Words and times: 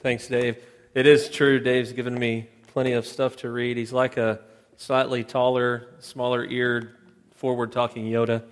Thanks, 0.00 0.28
Dave. 0.28 0.62
It 0.94 1.08
is 1.08 1.28
true, 1.28 1.58
Dave's 1.58 1.92
given 1.92 2.16
me 2.16 2.46
plenty 2.68 2.92
of 2.92 3.04
stuff 3.04 3.34
to 3.38 3.50
read. 3.50 3.76
He's 3.76 3.92
like 3.92 4.16
a 4.16 4.38
slightly 4.76 5.24
taller, 5.24 5.88
smaller 5.98 6.44
eared, 6.44 6.94
forward 7.34 7.72
talking 7.72 8.04
Yoda 8.04 8.44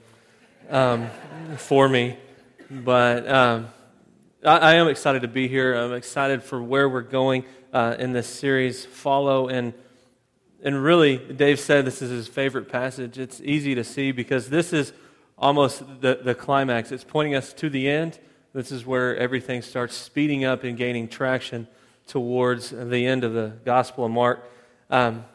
um, 0.68 1.08
for 1.56 1.88
me. 1.88 2.16
But 2.68 3.28
um, 3.28 3.68
I, 4.44 4.58
I, 4.58 4.74
am 4.74 4.88
excited 4.88 5.22
to 5.22 5.28
be 5.28 5.46
here. 5.46 5.74
I'm 5.74 5.92
excited 5.92 6.42
for 6.42 6.60
where 6.60 6.88
we're 6.88 7.02
going 7.02 7.44
uh, 7.72 7.94
in 7.96 8.12
this 8.12 8.26
series, 8.26 8.84
Follow. 8.84 9.46
And, 9.46 9.72
and 10.64 10.82
really, 10.82 11.16
Dave 11.16 11.60
said 11.60 11.84
this 11.84 12.02
is 12.02 12.10
his 12.10 12.26
favorite 12.26 12.68
passage. 12.68 13.20
It's 13.20 13.40
easy 13.40 13.76
to 13.76 13.84
see 13.84 14.10
because 14.10 14.50
this 14.50 14.72
is 14.72 14.92
almost 15.38 15.84
the, 16.00 16.18
the 16.24 16.34
climax. 16.34 16.90
It's 16.90 17.04
pointing 17.04 17.36
us 17.36 17.52
to 17.52 17.70
the 17.70 17.88
end 17.88 18.18
this 18.56 18.72
is 18.72 18.86
where 18.86 19.14
everything 19.18 19.60
starts 19.60 19.94
speeding 19.94 20.46
up 20.46 20.64
and 20.64 20.78
gaining 20.78 21.08
traction 21.08 21.68
towards 22.06 22.70
the 22.70 23.04
end 23.04 23.22
of 23.22 23.34
the 23.34 23.52
Gospel 23.66 24.06
of 24.06 24.10
Mark. 24.10 24.50
Um, 24.88 25.26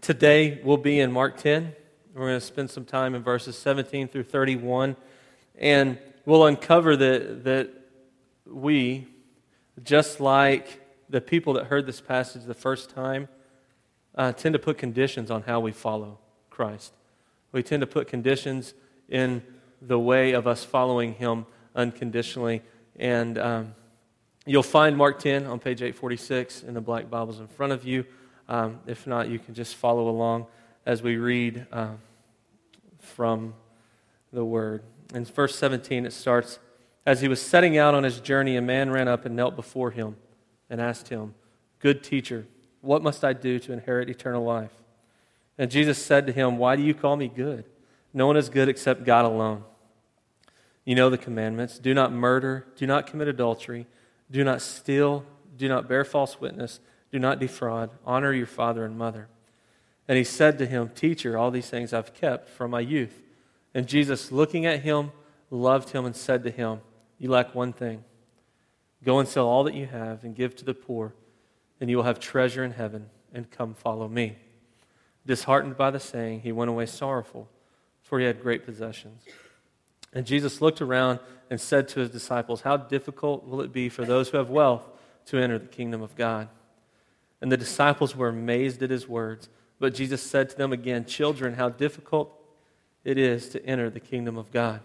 today 0.00 0.60
we'll 0.64 0.76
be 0.76 0.98
in 0.98 1.12
Mark 1.12 1.36
10. 1.36 1.72
We're 2.12 2.26
going 2.26 2.40
to 2.40 2.44
spend 2.44 2.70
some 2.70 2.84
time 2.84 3.14
in 3.14 3.22
verses 3.22 3.56
17 3.56 4.08
through 4.08 4.24
31. 4.24 4.96
And 5.56 5.96
we'll 6.24 6.44
uncover 6.44 6.96
that, 6.96 7.44
that 7.44 7.70
we, 8.44 9.06
just 9.84 10.18
like 10.18 10.84
the 11.08 11.20
people 11.20 11.52
that 11.52 11.66
heard 11.66 11.86
this 11.86 12.00
passage 12.00 12.46
the 12.46 12.52
first 12.54 12.90
time, 12.90 13.28
uh, 14.16 14.32
tend 14.32 14.54
to 14.54 14.58
put 14.58 14.76
conditions 14.76 15.30
on 15.30 15.42
how 15.42 15.60
we 15.60 15.70
follow 15.70 16.18
Christ. 16.50 16.94
We 17.52 17.62
tend 17.62 17.82
to 17.82 17.86
put 17.86 18.08
conditions 18.08 18.74
in 19.08 19.44
the 19.80 20.00
way 20.00 20.32
of 20.32 20.48
us 20.48 20.64
following 20.64 21.14
Him 21.14 21.46
unconditionally. 21.76 22.62
And 22.96 23.38
um, 23.38 23.74
you'll 24.46 24.64
find 24.64 24.96
Mark 24.96 25.20
10 25.20 25.46
on 25.46 25.60
page 25.60 25.82
846 25.82 26.64
in 26.64 26.74
the 26.74 26.80
black 26.80 27.08
Bibles 27.08 27.38
in 27.38 27.46
front 27.46 27.72
of 27.72 27.84
you. 27.84 28.04
Um, 28.48 28.80
if 28.86 29.06
not, 29.06 29.28
you 29.28 29.38
can 29.38 29.54
just 29.54 29.76
follow 29.76 30.08
along 30.08 30.46
as 30.84 31.02
we 31.02 31.16
read 31.16 31.66
uh, 31.70 31.90
from 32.98 33.54
the 34.32 34.44
Word. 34.44 34.82
In 35.14 35.24
verse 35.24 35.56
17, 35.56 36.06
it 36.06 36.12
starts 36.12 36.58
As 37.04 37.20
he 37.20 37.28
was 37.28 37.40
setting 37.40 37.76
out 37.76 37.94
on 37.94 38.02
his 38.02 38.18
journey, 38.20 38.56
a 38.56 38.62
man 38.62 38.90
ran 38.90 39.08
up 39.08 39.26
and 39.26 39.36
knelt 39.36 39.54
before 39.54 39.90
him 39.90 40.16
and 40.70 40.80
asked 40.80 41.08
him, 41.08 41.34
Good 41.80 42.02
teacher, 42.02 42.46
what 42.80 43.02
must 43.02 43.24
I 43.24 43.32
do 43.32 43.58
to 43.60 43.72
inherit 43.72 44.08
eternal 44.08 44.44
life? 44.44 44.72
And 45.58 45.70
Jesus 45.70 45.98
said 45.98 46.26
to 46.26 46.32
him, 46.32 46.58
Why 46.58 46.76
do 46.76 46.82
you 46.82 46.94
call 46.94 47.16
me 47.16 47.28
good? 47.28 47.64
No 48.12 48.26
one 48.26 48.36
is 48.36 48.48
good 48.48 48.68
except 48.68 49.04
God 49.04 49.24
alone. 49.24 49.64
You 50.86 50.94
know 50.94 51.10
the 51.10 51.18
commandments 51.18 51.78
do 51.78 51.92
not 51.92 52.12
murder, 52.12 52.64
do 52.76 52.86
not 52.86 53.08
commit 53.08 53.28
adultery, 53.28 53.86
do 54.30 54.44
not 54.44 54.62
steal, 54.62 55.26
do 55.56 55.68
not 55.68 55.88
bear 55.88 56.04
false 56.04 56.40
witness, 56.40 56.80
do 57.10 57.18
not 57.18 57.40
defraud, 57.40 57.90
honor 58.06 58.32
your 58.32 58.46
father 58.46 58.84
and 58.84 58.96
mother. 58.96 59.28
And 60.08 60.16
he 60.16 60.24
said 60.24 60.58
to 60.58 60.66
him, 60.66 60.90
Teacher, 60.94 61.36
all 61.36 61.50
these 61.50 61.68
things 61.68 61.92
I've 61.92 62.14
kept 62.14 62.48
from 62.48 62.70
my 62.70 62.80
youth. 62.80 63.20
And 63.74 63.88
Jesus, 63.88 64.30
looking 64.30 64.64
at 64.64 64.80
him, 64.80 65.10
loved 65.50 65.90
him 65.90 66.04
and 66.04 66.14
said 66.14 66.44
to 66.44 66.50
him, 66.50 66.80
You 67.18 67.30
lack 67.30 67.52
one 67.52 67.72
thing. 67.72 68.04
Go 69.02 69.18
and 69.18 69.28
sell 69.28 69.48
all 69.48 69.64
that 69.64 69.74
you 69.74 69.86
have 69.86 70.22
and 70.22 70.36
give 70.36 70.54
to 70.56 70.64
the 70.64 70.74
poor, 70.74 71.14
and 71.80 71.90
you 71.90 71.96
will 71.96 72.04
have 72.04 72.20
treasure 72.20 72.64
in 72.64 72.72
heaven, 72.72 73.10
and 73.34 73.50
come 73.50 73.74
follow 73.74 74.06
me. 74.08 74.36
Disheartened 75.26 75.76
by 75.76 75.90
the 75.90 75.98
saying, 75.98 76.40
he 76.40 76.52
went 76.52 76.70
away 76.70 76.86
sorrowful, 76.86 77.48
for 78.02 78.20
he 78.20 78.26
had 78.26 78.40
great 78.40 78.64
possessions. 78.64 79.24
And 80.16 80.24
Jesus 80.24 80.62
looked 80.62 80.80
around 80.80 81.20
and 81.50 81.60
said 81.60 81.88
to 81.88 82.00
his 82.00 82.08
disciples, 82.08 82.62
How 82.62 82.78
difficult 82.78 83.46
will 83.46 83.60
it 83.60 83.70
be 83.70 83.90
for 83.90 84.06
those 84.06 84.30
who 84.30 84.38
have 84.38 84.48
wealth 84.48 84.88
to 85.26 85.36
enter 85.36 85.58
the 85.58 85.66
kingdom 85.66 86.00
of 86.00 86.16
God? 86.16 86.48
And 87.42 87.52
the 87.52 87.58
disciples 87.58 88.16
were 88.16 88.30
amazed 88.30 88.82
at 88.82 88.88
his 88.88 89.06
words. 89.06 89.50
But 89.78 89.92
Jesus 89.94 90.22
said 90.22 90.48
to 90.48 90.56
them 90.56 90.72
again, 90.72 91.04
Children, 91.04 91.52
how 91.52 91.68
difficult 91.68 92.32
it 93.04 93.18
is 93.18 93.50
to 93.50 93.64
enter 93.66 93.90
the 93.90 94.00
kingdom 94.00 94.38
of 94.38 94.50
God. 94.50 94.80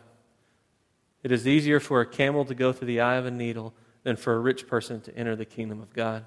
It 1.23 1.31
is 1.31 1.47
easier 1.47 1.79
for 1.79 2.01
a 2.01 2.05
camel 2.05 2.43
to 2.43 2.53
go 2.53 2.73
through 2.73 2.87
the 2.87 2.99
eye 2.99 3.15
of 3.15 3.25
a 3.25 3.31
needle 3.31 3.73
than 4.03 4.17
for 4.17 4.33
a 4.33 4.39
rich 4.39 4.67
person 4.67 4.99
to 4.99 5.15
enter 5.15 5.37
the 5.37 5.45
kingdom 5.45 5.79
of 5.79 5.93
God. 5.93 6.25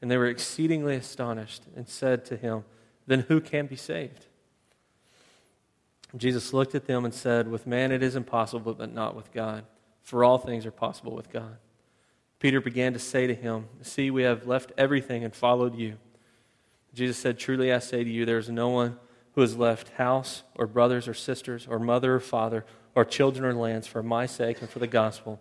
And 0.00 0.10
they 0.10 0.16
were 0.16 0.28
exceedingly 0.28 0.96
astonished 0.96 1.64
and 1.76 1.86
said 1.86 2.24
to 2.24 2.38
him, 2.38 2.64
Then 3.06 3.26
who 3.28 3.42
can 3.42 3.66
be 3.66 3.76
saved? 3.76 4.28
Jesus 6.16 6.52
looked 6.52 6.74
at 6.74 6.86
them 6.86 7.04
and 7.04 7.12
said, 7.12 7.48
With 7.48 7.66
man 7.66 7.92
it 7.92 8.02
is 8.02 8.16
impossible, 8.16 8.74
but 8.74 8.92
not 8.92 9.16
with 9.16 9.32
God, 9.32 9.64
for 10.02 10.24
all 10.24 10.38
things 10.38 10.64
are 10.66 10.70
possible 10.70 11.14
with 11.14 11.30
God. 11.30 11.56
Peter 12.38 12.60
began 12.60 12.92
to 12.92 12.98
say 12.98 13.26
to 13.26 13.34
him, 13.34 13.66
See, 13.82 14.10
we 14.10 14.22
have 14.22 14.46
left 14.46 14.72
everything 14.76 15.24
and 15.24 15.34
followed 15.34 15.76
you. 15.76 15.96
Jesus 16.94 17.16
said, 17.16 17.38
Truly 17.38 17.72
I 17.72 17.78
say 17.78 18.04
to 18.04 18.10
you, 18.10 18.24
there 18.24 18.38
is 18.38 18.50
no 18.50 18.68
one 18.68 18.98
who 19.32 19.40
has 19.40 19.56
left 19.56 19.90
house 19.90 20.44
or 20.54 20.66
brothers 20.66 21.08
or 21.08 21.14
sisters 21.14 21.66
or 21.68 21.78
mother 21.78 22.14
or 22.14 22.20
father 22.20 22.64
or 22.94 23.04
children 23.04 23.44
or 23.44 23.54
lands 23.54 23.86
for 23.86 24.02
my 24.02 24.26
sake 24.26 24.60
and 24.60 24.70
for 24.70 24.78
the 24.78 24.86
gospel 24.86 25.40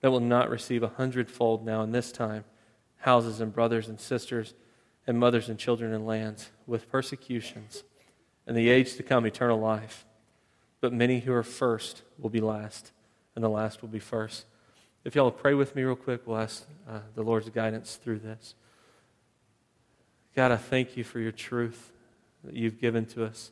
that 0.00 0.10
will 0.10 0.20
not 0.20 0.50
receive 0.50 0.82
a 0.82 0.88
hundredfold 0.88 1.64
now 1.64 1.82
in 1.82 1.92
this 1.92 2.10
time 2.10 2.44
houses 3.02 3.40
and 3.40 3.52
brothers 3.52 3.88
and 3.88 4.00
sisters 4.00 4.54
and 5.06 5.18
mothers 5.18 5.48
and 5.48 5.58
children 5.58 5.94
and 5.94 6.06
lands 6.06 6.50
with 6.66 6.90
persecutions 6.90 7.84
and 8.46 8.56
the 8.56 8.68
age 8.68 8.96
to 8.96 9.02
come 9.02 9.24
eternal 9.24 9.60
life. 9.60 10.04
But 10.80 10.92
many 10.92 11.20
who 11.20 11.32
are 11.32 11.42
first 11.42 12.02
will 12.18 12.30
be 12.30 12.40
last, 12.40 12.92
and 13.34 13.42
the 13.42 13.48
last 13.48 13.82
will 13.82 13.88
be 13.88 13.98
first. 13.98 14.44
If 15.04 15.14
y'all 15.14 15.30
pray 15.30 15.54
with 15.54 15.74
me 15.74 15.82
real 15.82 15.96
quick, 15.96 16.26
we'll 16.26 16.38
ask 16.38 16.66
uh, 16.88 17.00
the 17.14 17.22
Lord's 17.22 17.48
guidance 17.48 17.96
through 17.96 18.18
this. 18.18 18.54
God, 20.36 20.52
I 20.52 20.56
thank 20.56 20.96
you 20.96 21.04
for 21.04 21.18
your 21.18 21.32
truth 21.32 21.92
that 22.44 22.54
you've 22.54 22.80
given 22.80 23.06
to 23.06 23.24
us. 23.24 23.50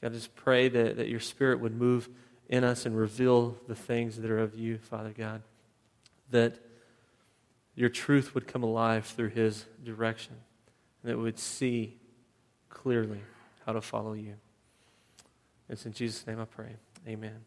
God, 0.00 0.12
I 0.12 0.14
just 0.14 0.34
pray 0.34 0.68
that, 0.68 0.96
that 0.96 1.08
your 1.08 1.20
Spirit 1.20 1.60
would 1.60 1.76
move 1.76 2.08
in 2.48 2.64
us 2.64 2.86
and 2.86 2.96
reveal 2.96 3.56
the 3.68 3.74
things 3.74 4.16
that 4.16 4.30
are 4.30 4.38
of 4.38 4.58
you, 4.58 4.78
Father 4.78 5.14
God. 5.16 5.42
That 6.30 6.58
your 7.74 7.88
truth 7.88 8.34
would 8.34 8.46
come 8.46 8.62
alive 8.62 9.06
through 9.06 9.28
his 9.28 9.66
direction, 9.84 10.34
and 11.02 11.12
that 11.12 11.16
we 11.16 11.24
would 11.24 11.38
see 11.38 11.96
clearly 12.68 13.20
how 13.66 13.72
to 13.72 13.80
follow 13.80 14.14
you. 14.14 14.34
It's 15.70 15.86
in 15.86 15.92
Jesus' 15.92 16.26
name 16.26 16.40
I 16.40 16.46
pray. 16.46 16.74
Amen. 17.06 17.44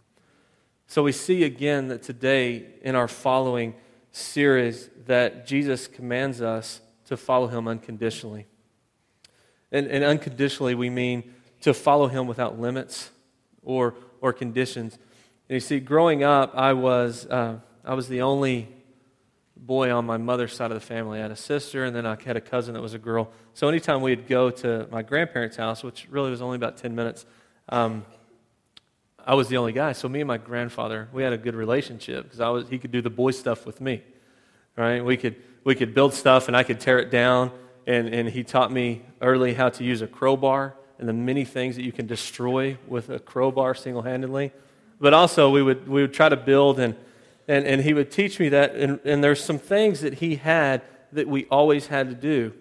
So 0.88 1.04
we 1.04 1.12
see 1.12 1.44
again 1.44 1.90
that 1.90 2.04
today 2.04 2.66
in 2.82 2.96
our 2.96 3.10
following 3.10 3.76
series 4.14 4.90
that 5.08 5.46
Jesus 5.46 5.88
commands 5.88 6.42
us 6.42 6.80
to 7.08 7.18
follow 7.18 7.48
him 7.48 7.68
unconditionally. 7.68 8.48
And, 9.74 9.88
and 9.88 10.06
unconditionally, 10.06 10.74
we 10.74 10.90
mean 10.90 11.34
to 11.62 11.74
follow 11.74 12.08
him 12.08 12.26
without 12.26 12.58
limits 12.58 13.10
or, 13.62 13.96
or 14.22 14.32
conditions. 14.32 14.94
And 15.50 15.56
you 15.56 15.60
see, 15.60 15.82
growing 15.82 16.24
up, 16.24 16.54
I 16.56 16.72
was, 16.72 17.26
uh, 17.26 17.60
I 17.84 17.94
was 17.94 18.08
the 18.08 18.22
only 18.22 18.70
boy 19.58 19.92
on 19.92 20.06
my 20.06 20.18
mother's 20.18 20.56
side 20.56 20.72
of 20.72 20.76
the 20.76 20.86
family. 20.86 21.20
I 21.20 21.24
had 21.24 21.32
a 21.32 21.36
sister, 21.36 21.84
and 21.84 21.94
then 21.94 22.06
I 22.06 22.18
had 22.24 22.38
a 22.38 22.42
cousin 22.42 22.74
that 22.76 22.82
was 22.82 22.94
a 22.94 23.00
girl. 23.00 23.32
So 23.54 23.68
anytime 23.68 24.02
we'd 24.02 24.28
go 24.28 24.50
to 24.50 24.88
my 24.92 25.02
grandparents' 25.02 25.58
house, 25.58 25.84
which 25.84 26.08
really 26.10 26.32
was 26.32 26.42
only 26.42 26.56
about 26.56 26.78
10 26.78 26.96
minutes, 26.96 27.26
um, 27.70 28.06
I 29.26 29.36
was 29.36 29.48
the 29.48 29.58
only 29.58 29.72
guy. 29.72 29.94
So 29.94 30.10
me 30.10 30.22
and 30.22 30.28
my 30.28 30.38
grandfather, 30.38 31.08
we 31.14 31.24
had 31.24 31.34
a 31.34 31.38
good 31.38 31.56
relationship 31.56 32.24
because 32.24 32.40
I 32.40 32.50
was 32.50 32.68
he 32.68 32.78
could 32.78 32.92
do 32.92 33.02
the 33.02 33.10
boy 33.10 33.32
stuff 33.32 33.66
with 33.66 33.80
me. 33.80 34.04
Right? 34.76 35.04
We 35.04 35.18
could 35.18 35.36
we 35.64 35.76
could 35.76 35.94
build 35.94 36.14
stuff 36.14 36.48
and 36.48 36.58
I 36.58 36.64
could 36.64 36.80
tear 36.80 37.00
it 37.00 37.10
down 37.10 37.52
and, 37.88 38.08
and 38.14 38.30
he 38.30 38.44
taught 38.44 38.72
me 38.72 39.02
early 39.22 39.54
how 39.54 39.70
to 39.70 39.84
use 39.84 40.02
a 40.02 40.08
crowbar 40.08 40.76
and 41.00 41.08
the 41.08 41.14
many 41.14 41.46
things 41.46 41.76
that 41.76 41.84
you 41.84 41.92
can 41.92 42.06
destroy 42.06 42.78
with 42.88 43.10
a 43.10 43.20
crowbar 43.20 43.76
single-handedly. 43.76 44.52
But 45.00 45.14
also 45.14 45.50
we 45.50 45.64
would 45.64 45.88
we 45.88 46.02
would 46.02 46.14
try 46.14 46.28
to 46.28 46.38
build 46.38 46.80
and 46.80 46.96
and, 47.48 47.66
and 47.66 47.82
he 47.82 47.94
would 47.94 48.12
teach 48.12 48.40
me 48.40 48.50
that 48.50 48.76
and, 48.76 49.00
and 49.06 49.24
there's 49.24 49.44
some 49.44 49.60
things 49.60 50.02
that 50.02 50.16
he 50.16 50.36
had 50.36 50.82
that 51.14 51.28
we 51.28 51.46
always 51.46 51.88
had 51.88 52.10
to 52.10 52.16
do. 52.16 52.54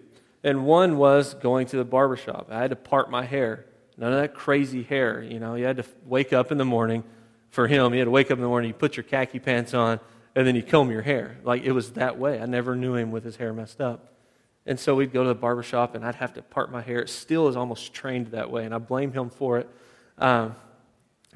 And 0.45 0.65
one 0.65 0.97
was 0.97 1.35
going 1.35 1.67
to 1.69 1.77
the 1.77 1.85
barbershop. 1.85 2.49
I 2.51 2.61
had 2.61 2.71
to 2.71 2.77
part 2.77 3.11
my 3.11 3.25
hair 3.25 3.65
None 4.03 4.15
of 4.15 4.21
that 4.21 4.35
crazy 4.35 4.83
hair. 4.83 5.23
You 5.23 5.39
know, 5.39 5.55
you 5.55 5.65
had 5.65 5.77
to 5.77 5.85
wake 6.05 6.33
up 6.33 6.51
in 6.51 6.59
the 6.59 6.65
morning. 6.65 7.05
For 7.51 7.69
him, 7.69 7.93
you 7.93 8.01
had 8.01 8.07
to 8.07 8.11
wake 8.11 8.33
up 8.33 8.39
in 8.39 8.43
the 8.43 8.49
morning, 8.49 8.69
you 8.69 8.75
put 8.75 8.97
your 8.97 9.05
khaki 9.05 9.39
pants 9.39 9.75
on, 9.75 10.01
and 10.35 10.45
then 10.45 10.57
you 10.57 10.63
comb 10.63 10.91
your 10.91 11.03
hair. 11.03 11.37
Like 11.45 11.63
it 11.63 11.71
was 11.71 11.93
that 11.93 12.19
way. 12.19 12.41
I 12.41 12.47
never 12.47 12.75
knew 12.75 12.97
him 12.97 13.13
with 13.13 13.23
his 13.23 13.37
hair 13.37 13.53
messed 13.53 13.81
up. 13.81 14.13
And 14.67 14.81
so 14.81 14.97
we'd 14.97 15.13
go 15.13 15.23
to 15.23 15.29
the 15.29 15.37
barbershop, 15.37 15.95
and 15.95 16.05
I'd 16.05 16.17
have 16.17 16.35
to 16.35 16.43
part 16.43 16.73
my 16.73 16.83
hair. 16.83 16.99
It 16.99 17.11
still 17.11 17.47
is 17.47 17.55
almost 17.55 17.95
trained 17.95 18.29
that 18.29 18.51
way, 18.51 18.65
and 18.65 18.75
I 18.75 18.79
blame 18.79 19.13
him 19.13 19.31
for 19.31 19.59
it. 19.59 19.69
Um, 20.19 20.57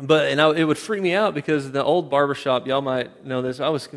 but 0.01 0.27
and 0.27 0.41
I, 0.41 0.51
it 0.51 0.65
would 0.65 0.79
freak 0.79 1.03
me 1.03 1.15
out 1.15 1.35
because 1.35 1.71
the 1.71 1.85
old 1.85 2.11
barbershop, 2.11 2.67
y'all 2.67 2.83
might 2.83 3.25
know 3.25 3.43
this. 3.43 3.61
I 3.61 3.69
was 3.69 3.89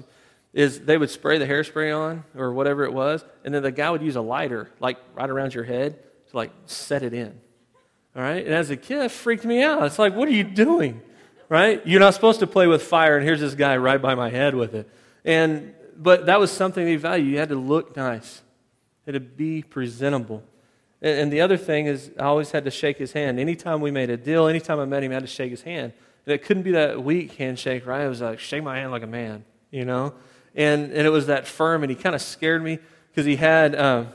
is 0.54 0.82
they 0.82 0.98
would 0.98 1.10
spray 1.10 1.40
the 1.40 1.48
hairspray 1.48 1.98
on 1.98 2.24
or 2.36 2.54
whatever 2.54 2.84
it 2.84 2.94
was, 2.94 3.26
and 3.44 3.52
then 3.52 3.64
the 3.64 3.72
guy 3.72 3.90
would 3.90 4.04
use 4.04 4.16
a 4.16 4.22
lighter 4.22 4.70
like 4.80 4.98
right 5.16 5.30
around 5.30 5.56
your 5.56 5.64
head 5.64 5.98
to 6.30 6.38
like 6.38 6.52
set 6.68 7.02
it 7.02 7.16
in. 7.16 7.40
All 8.16 8.22
right? 8.22 8.44
And 8.44 8.54
as 8.54 8.70
a 8.70 8.78
kid, 8.78 9.12
freaked 9.12 9.46
me 9.46 9.62
out. 9.62 9.84
It's 9.84 10.00
like, 10.00 10.16
what 10.16 10.28
are 10.28 10.32
you 10.32 10.44
doing? 10.44 11.02
Right? 11.48 11.86
You're 11.86 12.00
not 12.00 12.14
supposed 12.14 12.40
to 12.42 12.48
play 12.48 12.68
with 12.68 12.84
fire, 12.84 13.18
and 13.18 13.26
here's 13.26 13.40
this 13.40 13.56
guy 13.56 13.78
right 13.78 14.02
by 14.02 14.16
my 14.16 14.30
head 14.30 14.54
with 14.56 14.76
it. 14.76 14.90
And 15.26 15.74
but 16.02 16.28
that 16.28 16.40
was 16.40 16.52
something 16.52 16.86
they 16.86 16.96
valued. 16.96 17.28
You 17.28 17.40
had 17.40 17.50
to 17.50 17.56
look 17.56 17.98
nice, 17.98 18.42
it 19.06 19.14
had 19.14 19.22
to 19.22 19.30
be 19.30 19.62
presentable. 19.62 20.44
And, 21.02 21.20
and 21.20 21.34
the 21.34 21.42
other 21.42 21.58
thing 21.58 21.88
is, 21.88 22.12
I 22.18 22.24
always 22.24 22.52
had 22.52 22.66
to 22.66 22.72
shake 22.72 22.98
his 22.98 23.12
hand. 23.12 23.40
Anytime 23.40 23.82
we 23.82 23.92
made 23.92 24.10
a 24.10 24.18
deal, 24.18 24.48
anytime 24.48 24.80
I 24.80 24.86
met 24.86 25.04
him, 25.04 25.12
I 25.12 25.16
had 25.16 25.24
to 25.24 25.28
shake 25.28 25.52
his 25.52 25.62
hand. 25.62 25.94
And 26.26 26.34
it 26.34 26.44
couldn't 26.44 26.64
be 26.64 26.72
that 26.72 27.04
weak 27.04 27.34
handshake, 27.34 27.86
right? 27.86 28.06
It 28.06 28.10
was 28.10 28.22
like, 28.22 28.40
shake 28.40 28.64
my 28.64 28.78
hand 28.78 28.92
like 28.92 29.04
a 29.04 29.08
man, 29.08 29.44
you 29.72 29.86
know? 29.86 30.14
And, 30.56 30.92
and 30.92 31.06
it 31.06 31.10
was 31.10 31.28
that 31.28 31.48
firm, 31.48 31.84
and 31.84 31.90
he 31.90 31.96
kind 31.96 32.16
of 32.16 32.22
scared 32.22 32.64
me 32.64 32.80
because 33.10 33.26
he 33.26 33.36
had, 33.36 33.76
um, 33.76 34.10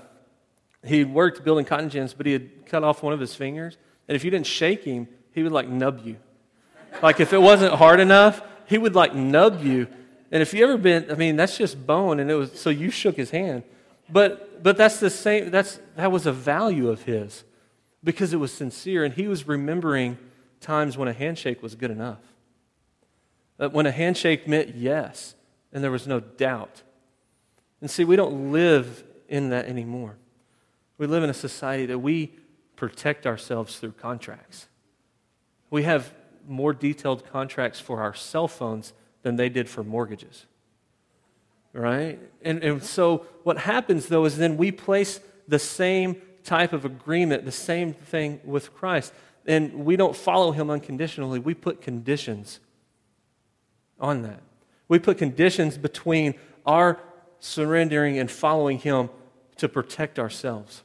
he 0.84 1.04
worked 1.04 1.44
building 1.44 1.64
cotton 1.64 1.88
gins, 1.88 2.14
but 2.14 2.26
he 2.26 2.32
had 2.32 2.66
cut 2.66 2.84
off 2.84 3.02
one 3.02 3.12
of 3.12 3.20
his 3.20 3.34
fingers. 3.34 3.76
And 4.08 4.16
if 4.16 4.24
you 4.24 4.30
didn't 4.30 4.46
shake 4.46 4.84
him, 4.84 5.08
he 5.32 5.42
would 5.42 5.52
like 5.52 5.68
nub 5.68 6.04
you. 6.04 6.16
Like 7.02 7.20
if 7.20 7.32
it 7.32 7.38
wasn't 7.38 7.74
hard 7.74 8.00
enough, 8.00 8.42
he 8.66 8.78
would 8.78 8.94
like 8.94 9.14
nub 9.14 9.62
you. 9.62 9.88
And 10.30 10.42
if 10.42 10.52
you 10.54 10.64
ever 10.64 10.76
been, 10.76 11.10
I 11.10 11.14
mean, 11.14 11.36
that's 11.36 11.56
just 11.56 11.86
bone. 11.86 12.20
And 12.20 12.30
it 12.30 12.34
was, 12.34 12.58
so 12.58 12.70
you 12.70 12.90
shook 12.90 13.16
his 13.16 13.30
hand. 13.30 13.62
But, 14.10 14.62
but 14.62 14.76
that's 14.76 15.00
the 15.00 15.10
same, 15.10 15.50
that's, 15.50 15.80
that 15.96 16.12
was 16.12 16.26
a 16.26 16.32
value 16.32 16.88
of 16.88 17.02
his 17.02 17.44
because 18.02 18.32
it 18.32 18.36
was 18.36 18.52
sincere. 18.52 19.04
And 19.04 19.14
he 19.14 19.28
was 19.28 19.46
remembering 19.46 20.18
times 20.60 20.96
when 20.96 21.08
a 21.08 21.12
handshake 21.12 21.62
was 21.62 21.74
good 21.74 21.90
enough. 21.90 22.20
That 23.58 23.72
when 23.72 23.86
a 23.86 23.92
handshake 23.92 24.48
meant 24.48 24.74
yes, 24.74 25.34
and 25.72 25.82
there 25.82 25.90
was 25.90 26.06
no 26.06 26.20
doubt. 26.20 26.82
And 27.80 27.90
see, 27.90 28.04
we 28.04 28.16
don't 28.16 28.52
live 28.52 29.04
in 29.28 29.50
that 29.50 29.66
anymore. 29.66 30.16
We 30.98 31.06
live 31.06 31.22
in 31.22 31.30
a 31.30 31.34
society 31.34 31.86
that 31.86 31.98
we 31.98 32.32
protect 32.88 33.26
ourselves 33.26 33.78
through 33.78 33.92
contracts. 33.92 34.68
We 35.70 35.84
have 35.84 36.12
more 36.46 36.74
detailed 36.74 37.24
contracts 37.30 37.80
for 37.80 38.02
our 38.02 38.12
cell 38.12 38.46
phones 38.46 38.92
than 39.22 39.36
they 39.36 39.48
did 39.48 39.70
for 39.70 39.82
mortgages. 39.82 40.44
Right? 41.72 42.20
And, 42.42 42.62
and 42.62 42.84
so 42.84 43.24
what 43.42 43.56
happens, 43.56 44.08
though, 44.08 44.26
is 44.26 44.36
then 44.36 44.58
we 44.58 44.70
place 44.70 45.18
the 45.48 45.58
same 45.58 46.20
type 46.44 46.74
of 46.74 46.84
agreement, 46.84 47.46
the 47.46 47.52
same 47.52 47.94
thing 47.94 48.40
with 48.44 48.74
Christ. 48.74 49.14
And 49.46 49.86
we 49.86 49.96
don't 49.96 50.14
follow 50.14 50.52
him 50.52 50.68
unconditionally, 50.68 51.38
we 51.38 51.54
put 51.54 51.80
conditions 51.80 52.60
on 53.98 54.20
that. 54.22 54.42
We 54.88 54.98
put 54.98 55.16
conditions 55.16 55.78
between 55.78 56.34
our 56.66 57.00
surrendering 57.40 58.18
and 58.18 58.30
following 58.30 58.78
him 58.78 59.08
to 59.56 59.70
protect 59.70 60.18
ourselves. 60.18 60.83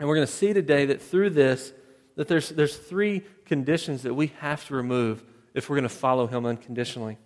And 0.00 0.08
we're 0.08 0.14
going 0.16 0.26
to 0.26 0.32
see 0.32 0.54
today 0.54 0.86
that 0.86 1.02
through 1.02 1.30
this, 1.30 1.74
that 2.16 2.26
there's, 2.26 2.48
there's 2.48 2.74
three 2.74 3.22
conditions 3.44 4.02
that 4.02 4.14
we 4.14 4.28
have 4.40 4.66
to 4.68 4.74
remove 4.74 5.22
if 5.52 5.68
we're 5.68 5.76
going 5.76 5.82
to 5.82 5.88
follow 5.90 6.26
him 6.26 6.46
unconditionally. 6.46 7.18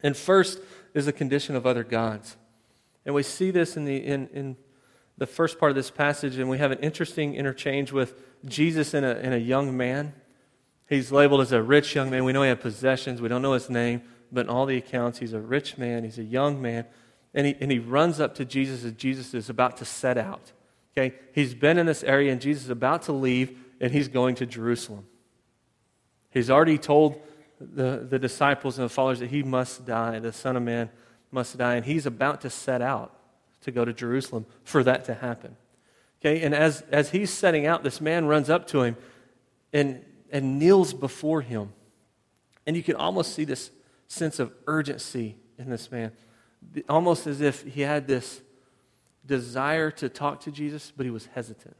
And 0.00 0.16
first 0.16 0.60
is 0.94 1.06
the 1.06 1.12
condition 1.12 1.56
of 1.56 1.66
other 1.66 1.82
gods. 1.82 2.36
And 3.04 3.12
we 3.12 3.24
see 3.24 3.50
this 3.50 3.76
in 3.76 3.86
the, 3.86 3.96
in, 3.96 4.28
in 4.28 4.56
the 5.18 5.26
first 5.26 5.58
part 5.58 5.70
of 5.70 5.76
this 5.76 5.90
passage, 5.90 6.38
and 6.38 6.48
we 6.48 6.58
have 6.58 6.70
an 6.70 6.78
interesting 6.78 7.34
interchange 7.34 7.90
with 7.90 8.14
Jesus 8.46 8.94
and 8.94 9.04
a, 9.04 9.18
and 9.18 9.34
a 9.34 9.40
young 9.40 9.76
man. 9.76 10.14
He's 10.88 11.10
labeled 11.10 11.40
as 11.40 11.50
a 11.50 11.60
rich 11.60 11.96
young 11.96 12.08
man. 12.08 12.24
We 12.24 12.32
know 12.32 12.42
he 12.42 12.48
had 12.50 12.60
possessions. 12.60 13.20
We 13.20 13.28
don't 13.28 13.42
know 13.42 13.54
his 13.54 13.68
name, 13.68 14.02
but 14.30 14.46
in 14.46 14.48
all 14.48 14.64
the 14.64 14.76
accounts, 14.76 15.18
he's 15.18 15.32
a 15.32 15.40
rich 15.40 15.76
man. 15.76 16.04
He's 16.04 16.18
a 16.18 16.24
young 16.24 16.62
man. 16.62 16.86
And 17.34 17.48
he, 17.48 17.56
and 17.60 17.70
he 17.70 17.80
runs 17.80 18.20
up 18.20 18.36
to 18.36 18.44
Jesus 18.44 18.84
as 18.84 18.92
Jesus 18.92 19.34
is 19.34 19.50
about 19.50 19.76
to 19.78 19.84
set 19.84 20.16
out. 20.16 20.52
Okay? 20.92 21.14
He's 21.34 21.54
been 21.54 21.78
in 21.78 21.86
this 21.86 22.02
area 22.02 22.32
and 22.32 22.40
Jesus 22.40 22.64
is 22.64 22.70
about 22.70 23.02
to 23.02 23.12
leave 23.12 23.56
and 23.80 23.92
he's 23.92 24.08
going 24.08 24.34
to 24.36 24.46
Jerusalem. 24.46 25.06
He's 26.30 26.50
already 26.50 26.78
told 26.78 27.20
the, 27.60 28.06
the 28.08 28.18
disciples 28.18 28.78
and 28.78 28.84
the 28.84 28.92
followers 28.92 29.20
that 29.20 29.30
he 29.30 29.42
must 29.42 29.84
die, 29.84 30.18
the 30.18 30.32
Son 30.32 30.56
of 30.56 30.62
Man 30.62 30.90
must 31.30 31.56
die, 31.58 31.76
and 31.76 31.84
he's 31.84 32.06
about 32.06 32.40
to 32.42 32.50
set 32.50 32.82
out 32.82 33.14
to 33.62 33.70
go 33.70 33.84
to 33.84 33.92
Jerusalem 33.92 34.46
for 34.64 34.82
that 34.84 35.04
to 35.06 35.14
happen. 35.14 35.56
Okay, 36.20 36.42
and 36.42 36.54
as, 36.54 36.82
as 36.90 37.10
he's 37.10 37.30
setting 37.30 37.66
out, 37.66 37.82
this 37.82 38.00
man 38.00 38.26
runs 38.26 38.50
up 38.50 38.66
to 38.68 38.82
him 38.82 38.96
and, 39.72 40.04
and 40.30 40.58
kneels 40.58 40.92
before 40.92 41.40
him. 41.40 41.72
And 42.66 42.76
you 42.76 42.82
can 42.82 42.96
almost 42.96 43.34
see 43.34 43.44
this 43.44 43.70
sense 44.06 44.38
of 44.38 44.52
urgency 44.66 45.36
in 45.58 45.70
this 45.70 45.90
man, 45.90 46.12
almost 46.88 47.26
as 47.26 47.40
if 47.40 47.62
he 47.62 47.82
had 47.82 48.06
this 48.06 48.42
desire 49.30 49.92
to 49.92 50.08
talk 50.08 50.40
to 50.40 50.50
Jesus, 50.50 50.92
but 50.94 51.06
he 51.06 51.10
was 51.10 51.26
hesitant. 51.26 51.76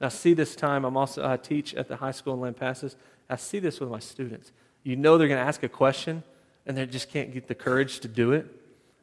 I 0.00 0.08
see 0.08 0.34
this 0.34 0.56
time, 0.56 0.84
I'm 0.84 0.96
also, 0.96 1.24
I 1.24 1.36
teach 1.36 1.72
at 1.74 1.86
the 1.86 1.96
high 1.96 2.10
school 2.10 2.34
in 2.34 2.54
Lampasas. 2.54 2.96
I 3.30 3.36
see 3.36 3.60
this 3.60 3.78
with 3.78 3.88
my 3.90 4.00
students. 4.00 4.52
You 4.82 4.96
know 4.96 5.18
they're 5.18 5.28
going 5.28 5.40
to 5.40 5.46
ask 5.46 5.62
a 5.62 5.68
question, 5.68 6.24
and 6.66 6.76
they 6.76 6.84
just 6.86 7.10
can't 7.10 7.32
get 7.32 7.46
the 7.46 7.54
courage 7.54 8.00
to 8.00 8.08
do 8.08 8.32
it. 8.32 8.46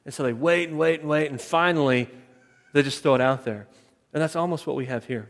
And 0.04 0.14
so 0.14 0.24
they 0.24 0.34
wait 0.34 0.70
and 0.70 0.78
wait 0.78 1.00
and 1.00 1.10
wait, 1.10 1.32
and 1.32 1.40
finally, 1.40 2.10
they 2.74 2.84
just 2.84 3.02
throw 3.02 3.16
it 3.16 3.22
out 3.22 3.46
there. 3.46 3.68
And 4.14 4.22
that's 4.22 4.36
almost 4.36 4.68
what 4.68 4.76
we 4.76 4.86
have 4.88 5.06
here. 5.06 5.30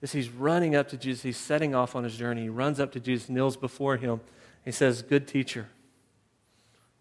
Is 0.00 0.12
he's 0.12 0.30
running 0.30 0.74
up 0.76 0.88
to 0.90 0.96
Jesus, 0.96 1.22
he's 1.22 1.36
setting 1.36 1.74
off 1.74 1.96
on 1.96 2.04
his 2.04 2.16
journey. 2.16 2.42
He 2.42 2.48
runs 2.48 2.78
up 2.78 2.92
to 2.92 3.00
Jesus, 3.00 3.28
kneels 3.28 3.56
before 3.56 3.96
him. 3.96 4.20
He 4.64 4.72
says, 4.72 5.02
Good 5.02 5.26
teacher, 5.26 5.68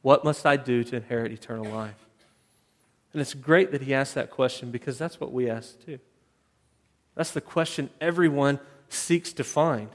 what 0.02 0.24
must 0.24 0.46
I 0.46 0.58
do 0.58 0.84
to 0.84 0.96
inherit 0.96 1.32
eternal 1.32 1.72
life? 1.72 2.08
And 3.14 3.22
it's 3.22 3.34
great 3.34 3.72
that 3.72 3.82
he 3.82 3.94
asked 3.94 4.16
that 4.16 4.32
question 4.32 4.72
because 4.72 4.98
that's 4.98 5.20
what 5.20 5.32
we 5.32 5.50
ask 5.50 5.84
too. 5.86 6.00
That's 7.16 7.32
the 7.32 7.42
question 7.42 7.90
everyone 8.00 8.60
seeks 8.90 9.34
to 9.34 9.44
find. 9.44 9.90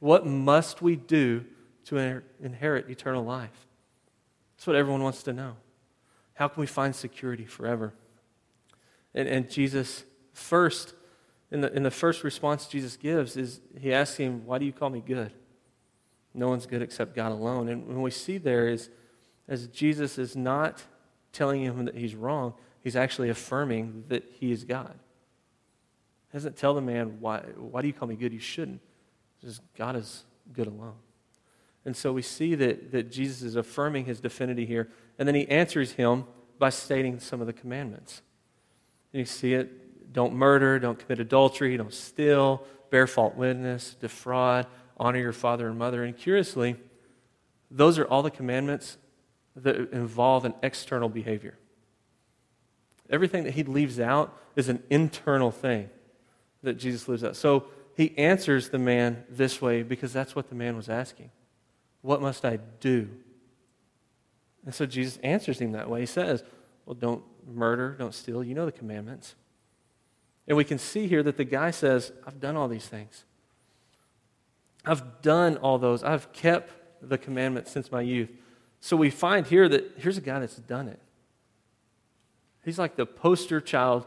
What 0.00 0.26
must 0.26 0.82
we 0.82 0.96
do 0.96 1.44
to 1.86 2.22
inherit 2.42 2.90
eternal 2.90 3.24
life? 3.24 3.66
That's 4.56 4.66
what 4.66 4.76
everyone 4.76 5.02
wants 5.02 5.22
to 5.24 5.32
know. 5.32 5.56
How 6.34 6.48
can 6.48 6.60
we 6.60 6.66
find 6.66 6.94
security 6.94 7.44
forever? 7.44 7.92
And, 9.14 9.28
and 9.28 9.50
Jesus, 9.50 10.04
first, 10.32 10.94
in 11.50 11.60
the, 11.60 11.72
in 11.74 11.82
the 11.82 11.90
first 11.90 12.24
response 12.24 12.66
Jesus 12.66 12.96
gives, 12.96 13.36
is 13.36 13.60
he 13.78 13.92
asks 13.92 14.16
him, 14.16 14.46
Why 14.46 14.58
do 14.58 14.64
you 14.64 14.72
call 14.72 14.90
me 14.90 15.00
good? 15.00 15.32
No 16.32 16.48
one's 16.48 16.66
good 16.66 16.82
except 16.82 17.14
God 17.14 17.32
alone. 17.32 17.68
And 17.68 17.86
when 17.86 18.02
we 18.02 18.10
see 18.10 18.38
there 18.38 18.68
is, 18.68 18.88
as 19.48 19.66
Jesus 19.66 20.16
is 20.16 20.36
not 20.36 20.82
telling 21.32 21.62
him 21.62 21.84
that 21.84 21.96
he's 21.96 22.14
wrong, 22.14 22.54
he's 22.82 22.96
actually 22.96 23.28
affirming 23.28 24.04
that 24.08 24.24
he 24.38 24.52
is 24.52 24.64
God. 24.64 24.94
He 26.30 26.38
doesn't 26.38 26.56
tell 26.56 26.74
the 26.74 26.80
man, 26.80 27.16
why, 27.20 27.40
why 27.56 27.82
do 27.82 27.86
you 27.86 27.92
call 27.92 28.08
me 28.08 28.16
good? 28.16 28.32
You 28.32 28.38
shouldn't. 28.38 28.80
Just 29.40 29.62
God 29.76 29.96
is 29.96 30.24
good 30.52 30.66
alone. 30.66 30.94
And 31.84 31.96
so 31.96 32.12
we 32.12 32.22
see 32.22 32.54
that, 32.56 32.92
that 32.92 33.10
Jesus 33.10 33.42
is 33.42 33.56
affirming 33.56 34.04
his 34.04 34.20
divinity 34.20 34.66
here. 34.66 34.90
And 35.18 35.26
then 35.26 35.34
he 35.34 35.48
answers 35.48 35.92
him 35.92 36.24
by 36.58 36.70
stating 36.70 37.18
some 37.20 37.40
of 37.40 37.46
the 37.46 37.52
commandments. 37.52 38.22
And 39.12 39.20
you 39.20 39.26
see 39.26 39.54
it 39.54 40.12
don't 40.12 40.34
murder, 40.34 40.78
don't 40.78 40.98
commit 40.98 41.20
adultery, 41.20 41.76
don't 41.76 41.94
steal, 41.94 42.64
bear 42.90 43.06
false 43.06 43.34
witness, 43.36 43.96
defraud, 44.00 44.66
honor 44.96 45.20
your 45.20 45.32
father 45.32 45.68
and 45.68 45.78
mother. 45.78 46.04
And 46.04 46.16
curiously, 46.16 46.76
those 47.70 47.98
are 47.98 48.04
all 48.04 48.22
the 48.22 48.30
commandments 48.30 48.98
that 49.56 49.76
involve 49.92 50.44
an 50.44 50.54
external 50.62 51.08
behavior. 51.08 51.58
Everything 53.08 53.44
that 53.44 53.54
he 53.54 53.64
leaves 53.64 53.98
out 53.98 54.36
is 54.56 54.68
an 54.68 54.82
internal 54.88 55.50
thing 55.50 55.90
that 56.62 56.74
Jesus 56.74 57.08
leaves 57.08 57.24
out. 57.24 57.36
So 57.36 57.66
he 57.96 58.16
answers 58.16 58.68
the 58.68 58.78
man 58.78 59.24
this 59.28 59.60
way 59.60 59.82
because 59.82 60.12
that's 60.12 60.36
what 60.36 60.48
the 60.48 60.54
man 60.54 60.76
was 60.76 60.88
asking. 60.88 61.30
What 62.02 62.22
must 62.22 62.44
I 62.44 62.58
do? 62.78 63.08
And 64.64 64.74
so 64.74 64.86
Jesus 64.86 65.18
answers 65.22 65.60
him 65.60 65.72
that 65.72 65.88
way. 65.88 66.00
He 66.00 66.06
says, 66.06 66.44
Well, 66.86 66.94
don't 66.94 67.22
murder, 67.46 67.96
don't 67.98 68.14
steal. 68.14 68.44
You 68.44 68.54
know 68.54 68.66
the 68.66 68.72
commandments. 68.72 69.34
And 70.46 70.56
we 70.56 70.64
can 70.64 70.78
see 70.78 71.06
here 71.06 71.22
that 71.22 71.36
the 71.36 71.44
guy 71.44 71.70
says, 71.70 72.12
I've 72.26 72.40
done 72.40 72.56
all 72.56 72.68
these 72.68 72.86
things. 72.86 73.24
I've 74.84 75.22
done 75.22 75.56
all 75.58 75.78
those. 75.78 76.02
I've 76.02 76.32
kept 76.32 76.72
the 77.02 77.18
commandments 77.18 77.70
since 77.70 77.92
my 77.92 78.00
youth. 78.00 78.30
So 78.80 78.96
we 78.96 79.10
find 79.10 79.46
here 79.46 79.68
that 79.68 79.92
here's 79.98 80.16
a 80.16 80.22
guy 80.22 80.40
that's 80.40 80.56
done 80.56 80.88
it. 80.88 80.98
He's 82.64 82.78
like 82.78 82.96
the 82.96 83.06
poster 83.06 83.60
child, 83.60 84.06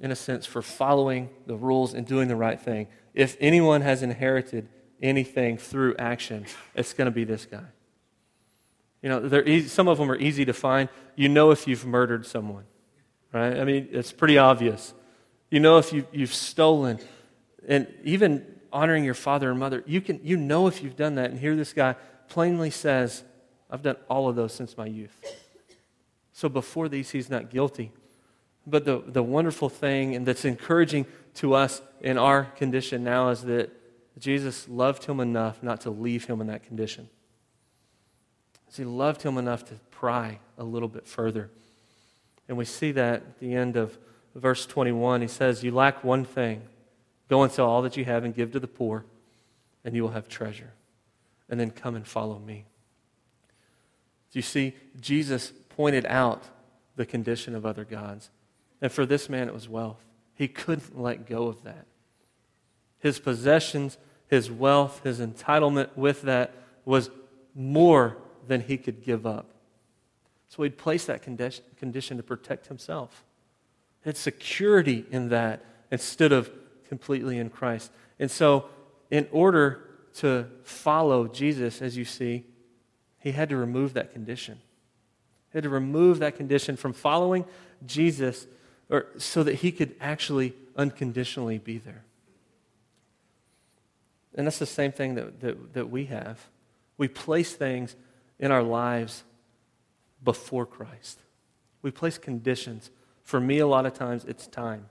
in 0.00 0.10
a 0.10 0.16
sense, 0.16 0.46
for 0.46 0.62
following 0.62 1.30
the 1.46 1.56
rules 1.56 1.94
and 1.94 2.06
doing 2.06 2.28
the 2.28 2.36
right 2.36 2.60
thing. 2.60 2.88
If 3.14 3.36
anyone 3.40 3.80
has 3.82 4.02
inherited 4.02 4.68
anything 5.02 5.58
through 5.58 5.96
action, 5.98 6.46
it's 6.74 6.92
going 6.92 7.06
to 7.06 7.10
be 7.10 7.24
this 7.24 7.46
guy. 7.46 7.64
You 9.02 9.08
know, 9.08 9.62
some 9.66 9.88
of 9.88 9.98
them 9.98 10.10
are 10.10 10.16
easy 10.16 10.44
to 10.44 10.52
find. 10.52 10.88
You 11.16 11.28
know 11.28 11.50
if 11.50 11.66
you've 11.66 11.84
murdered 11.84 12.24
someone, 12.24 12.64
right? 13.32 13.58
I 13.58 13.64
mean, 13.64 13.88
it's 13.90 14.12
pretty 14.12 14.38
obvious. 14.38 14.94
You 15.50 15.60
know 15.60 15.78
if 15.78 15.92
you, 15.92 16.06
you've 16.12 16.32
stolen, 16.32 17.00
and 17.66 17.86
even 18.04 18.46
honoring 18.72 19.04
your 19.04 19.14
father 19.14 19.50
and 19.50 19.58
mother, 19.58 19.82
you, 19.86 20.00
can, 20.00 20.20
you 20.22 20.36
know 20.36 20.66
if 20.66 20.82
you've 20.82 20.96
done 20.96 21.16
that. 21.16 21.30
And 21.30 21.38
here 21.38 21.56
this 21.56 21.72
guy 21.72 21.96
plainly 22.28 22.70
says, 22.70 23.24
I've 23.72 23.82
done 23.82 23.96
all 24.10 24.28
of 24.28 24.36
those 24.36 24.52
since 24.52 24.76
my 24.76 24.84
youth. 24.84 25.18
So 26.34 26.50
before 26.50 26.90
these, 26.90 27.10
he's 27.10 27.30
not 27.30 27.48
guilty. 27.48 27.90
But 28.66 28.84
the, 28.84 29.02
the 29.04 29.22
wonderful 29.22 29.70
thing, 29.70 30.14
and 30.14 30.26
that's 30.26 30.44
encouraging 30.44 31.06
to 31.36 31.54
us 31.54 31.80
in 32.02 32.18
our 32.18 32.44
condition 32.44 33.02
now, 33.02 33.30
is 33.30 33.42
that 33.44 33.70
Jesus 34.18 34.68
loved 34.68 35.04
him 35.06 35.20
enough 35.20 35.62
not 35.62 35.80
to 35.80 35.90
leave 35.90 36.26
him 36.26 36.42
in 36.42 36.48
that 36.48 36.64
condition. 36.64 37.08
He 38.74 38.84
loved 38.84 39.22
him 39.22 39.38
enough 39.38 39.64
to 39.66 39.74
pry 39.90 40.38
a 40.58 40.64
little 40.64 40.88
bit 40.88 41.06
further. 41.06 41.50
And 42.48 42.58
we 42.58 42.64
see 42.66 42.92
that 42.92 43.14
at 43.14 43.38
the 43.38 43.54
end 43.54 43.76
of 43.76 43.98
verse 44.34 44.66
21. 44.66 45.22
He 45.22 45.28
says, 45.28 45.62
You 45.62 45.72
lack 45.72 46.04
one 46.04 46.24
thing. 46.24 46.62
Go 47.28 47.42
and 47.42 47.50
sell 47.50 47.66
all 47.66 47.82
that 47.82 47.96
you 47.96 48.04
have 48.04 48.24
and 48.24 48.34
give 48.34 48.52
to 48.52 48.60
the 48.60 48.66
poor, 48.66 49.04
and 49.84 49.94
you 49.94 50.02
will 50.02 50.10
have 50.10 50.28
treasure. 50.28 50.72
And 51.48 51.58
then 51.58 51.70
come 51.70 51.96
and 51.96 52.06
follow 52.06 52.38
me. 52.38 52.66
You 54.32 54.42
see? 54.42 54.74
Jesus 55.00 55.52
pointed 55.70 56.06
out 56.06 56.42
the 56.96 57.06
condition 57.06 57.54
of 57.54 57.64
other 57.64 57.84
gods. 57.84 58.30
And 58.80 58.90
for 58.90 59.06
this 59.06 59.28
man, 59.28 59.48
it 59.48 59.54
was 59.54 59.68
wealth. 59.68 60.02
He 60.34 60.48
couldn't 60.48 60.98
let 60.98 61.26
go 61.26 61.46
of 61.46 61.62
that. 61.64 61.86
His 62.98 63.18
possessions, 63.18 63.98
his 64.28 64.50
wealth, 64.50 65.02
his 65.04 65.20
entitlement 65.20 65.96
with 65.96 66.22
that 66.22 66.54
was 66.84 67.10
more 67.54 68.16
than 68.46 68.62
he 68.62 68.76
could 68.76 69.04
give 69.04 69.26
up. 69.26 69.50
So 70.48 70.62
he'd 70.62 70.76
place 70.76 71.06
that 71.06 71.22
condition, 71.22 71.64
condition 71.76 72.16
to 72.16 72.22
protect 72.22 72.66
himself. 72.66 73.24
It's 74.04 74.20
security 74.20 75.04
in 75.10 75.28
that 75.30 75.64
instead 75.90 76.32
of 76.32 76.50
completely 76.88 77.38
in 77.38 77.48
Christ. 77.50 77.90
And 78.18 78.30
so, 78.30 78.66
in 79.10 79.26
order 79.30 79.88
to 80.14 80.46
follow 80.62 81.26
Jesus, 81.26 81.80
as 81.80 81.96
you 81.96 82.04
see, 82.04 82.44
he 83.22 83.32
had 83.32 83.48
to 83.50 83.56
remove 83.56 83.94
that 83.94 84.12
condition. 84.12 84.58
He 85.52 85.58
had 85.58 85.64
to 85.64 85.70
remove 85.70 86.18
that 86.18 86.36
condition 86.36 86.76
from 86.76 86.92
following 86.92 87.44
Jesus 87.86 88.46
or 88.90 89.06
so 89.16 89.42
that 89.42 89.56
he 89.56 89.72
could 89.72 89.94
actually 90.00 90.54
unconditionally 90.76 91.58
be 91.58 91.78
there. 91.78 92.04
And 94.34 94.46
that's 94.46 94.58
the 94.58 94.66
same 94.66 94.92
thing 94.92 95.14
that, 95.14 95.40
that, 95.40 95.74
that 95.74 95.90
we 95.90 96.06
have. 96.06 96.46
We 96.96 97.08
place 97.08 97.52
things 97.52 97.94
in 98.38 98.50
our 98.50 98.62
lives 98.62 99.24
before 100.24 100.66
Christ. 100.66 101.18
We 101.82 101.90
place 101.90 102.18
conditions. 102.18 102.90
For 103.24 103.40
me, 103.40 103.58
a 103.58 103.66
lot 103.66 103.86
of 103.86 103.94
times, 103.94 104.24
it's 104.24 104.46
time. 104.46 104.86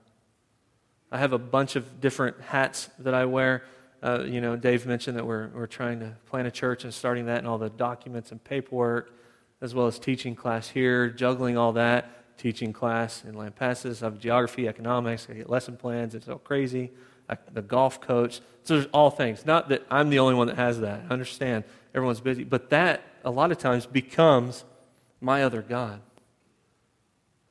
I 1.11 1.17
have 1.17 1.33
a 1.33 1.39
bunch 1.39 1.75
of 1.75 1.99
different 1.99 2.39
hats 2.41 2.89
that 2.99 3.13
I 3.13 3.25
wear. 3.25 3.63
Uh, 4.03 4.23
you 4.23 4.41
know, 4.41 4.55
Dave 4.55 4.85
mentioned 4.85 5.17
that 5.17 5.25
we're, 5.25 5.49
we're 5.49 5.67
trying 5.67 5.99
to 5.99 6.15
plant 6.25 6.47
a 6.47 6.51
church 6.51 6.83
and 6.83 6.93
starting 6.93 7.27
that 7.27 7.37
and 7.37 7.47
all 7.47 7.59
the 7.59 7.69
documents 7.69 8.31
and 8.31 8.43
paperwork, 8.43 9.13
as 9.61 9.75
well 9.75 9.85
as 9.85 9.99
teaching 9.99 10.35
class 10.35 10.69
here, 10.69 11.09
juggling 11.09 11.57
all 11.57 11.73
that, 11.73 12.37
teaching 12.37 12.73
class 12.73 13.23
in 13.23 13.35
Lampasas. 13.35 14.01
I 14.01 14.05
have 14.05 14.19
geography, 14.19 14.67
economics, 14.67 15.27
I 15.29 15.33
get 15.33 15.49
lesson 15.49 15.77
plans. 15.77 16.15
It's 16.15 16.27
all 16.27 16.39
crazy. 16.39 16.89
I, 17.29 17.37
the 17.53 17.61
golf 17.61 18.01
coach. 18.01 18.41
So 18.63 18.75
there's 18.75 18.89
all 18.91 19.11
things. 19.11 19.45
Not 19.45 19.69
that 19.69 19.85
I'm 19.91 20.09
the 20.09 20.19
only 20.19 20.33
one 20.33 20.47
that 20.47 20.57
has 20.57 20.79
that. 20.81 21.03
I 21.07 21.13
understand 21.13 21.63
everyone's 21.93 22.21
busy. 22.21 22.43
But 22.43 22.71
that, 22.71 23.03
a 23.23 23.29
lot 23.29 23.51
of 23.51 23.59
times, 23.59 23.85
becomes 23.85 24.65
my 25.19 25.43
other 25.43 25.61
God. 25.61 26.01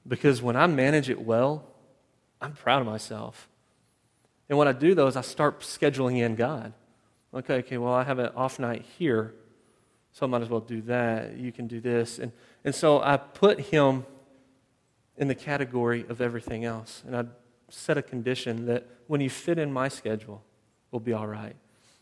Because 0.07 0.43
when 0.43 0.57
I 0.57 0.67
manage 0.67 1.09
it 1.09 1.21
well, 1.21 1.65
I'm 2.41 2.55
proud 2.55 2.81
of 2.81 2.87
myself. 2.87 3.50
And 4.51 4.59
when 4.59 4.67
I 4.67 4.73
do 4.73 4.97
those, 4.97 5.17
I 5.17 5.21
start 5.21 5.61
scheduling 5.61 6.19
in 6.19 6.35
God. 6.35 6.73
Okay, 7.33 7.55
okay, 7.59 7.79
well, 7.79 7.95
I 7.95 8.03
have 8.03 8.19
an 8.19 8.33
off 8.35 8.59
night 8.59 8.85
here, 8.99 9.33
so 10.13 10.27
I 10.27 10.29
might 10.29 10.43
as 10.43 10.49
well 10.49 10.61
do 10.61 10.83
that. 10.83 11.37
You 11.37 11.53
can 11.53 11.69
do 11.69 11.81
this. 11.81 12.19
And, 12.19 12.33
and 12.65 12.75
so 12.75 13.01
I 13.01 13.17
put 13.17 13.61
him 13.61 14.05
in 15.17 15.29
the 15.29 15.37
category 15.37 16.05
of 16.09 16.21
everything 16.21 16.65
else. 16.65 17.05
And 17.07 17.17
I 17.17 17.25
set 17.69 17.97
a 17.97 18.03
condition 18.03 18.67
that 18.67 18.89
when 19.07 19.21
you 19.21 19.31
fit 19.31 19.57
in 19.57 19.73
my 19.73 19.87
schedule, 19.87 20.43
we'll 20.91 20.99
be 20.99 21.13
all 21.13 21.29
right. 21.29 21.55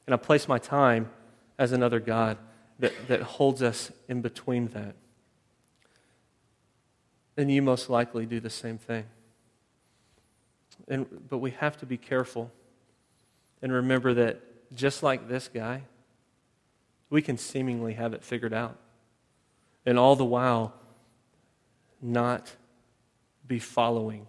And 0.07 0.14
I 0.14 0.17
place 0.17 0.49
my 0.49 0.59
time 0.59 1.11
as 1.59 1.73
another 1.73 2.00
God 2.00 2.38
that, 2.78 2.95
that 3.09 3.21
holds 3.21 3.62
us 3.62 3.93
in 4.09 4.23
between 4.23 4.69
that. 4.69 4.95
And 7.37 7.52
you 7.52 7.61
most 7.61 7.90
likely 7.90 8.25
do 8.25 8.40
the 8.40 8.49
same 8.49 8.78
thing. 8.78 9.05
And, 10.87 11.06
but 11.28 11.38
we 11.38 11.50
have 11.52 11.76
to 11.78 11.87
be 11.87 11.97
careful 11.97 12.50
and 13.61 13.73
remember 13.73 14.14
that 14.14 14.40
just 14.75 15.02
like 15.02 15.28
this 15.28 15.49
guy, 15.49 15.82
we 17.11 17.23
can 17.23 17.37
seemingly 17.37 17.94
have 17.94 18.12
it 18.12 18.23
figured 18.23 18.52
out. 18.52 18.76
And 19.85 19.99
all 19.99 20.16
the 20.16 20.25
while, 20.25 20.75
not 22.00 22.54
be 23.47 23.58
following 23.58 24.26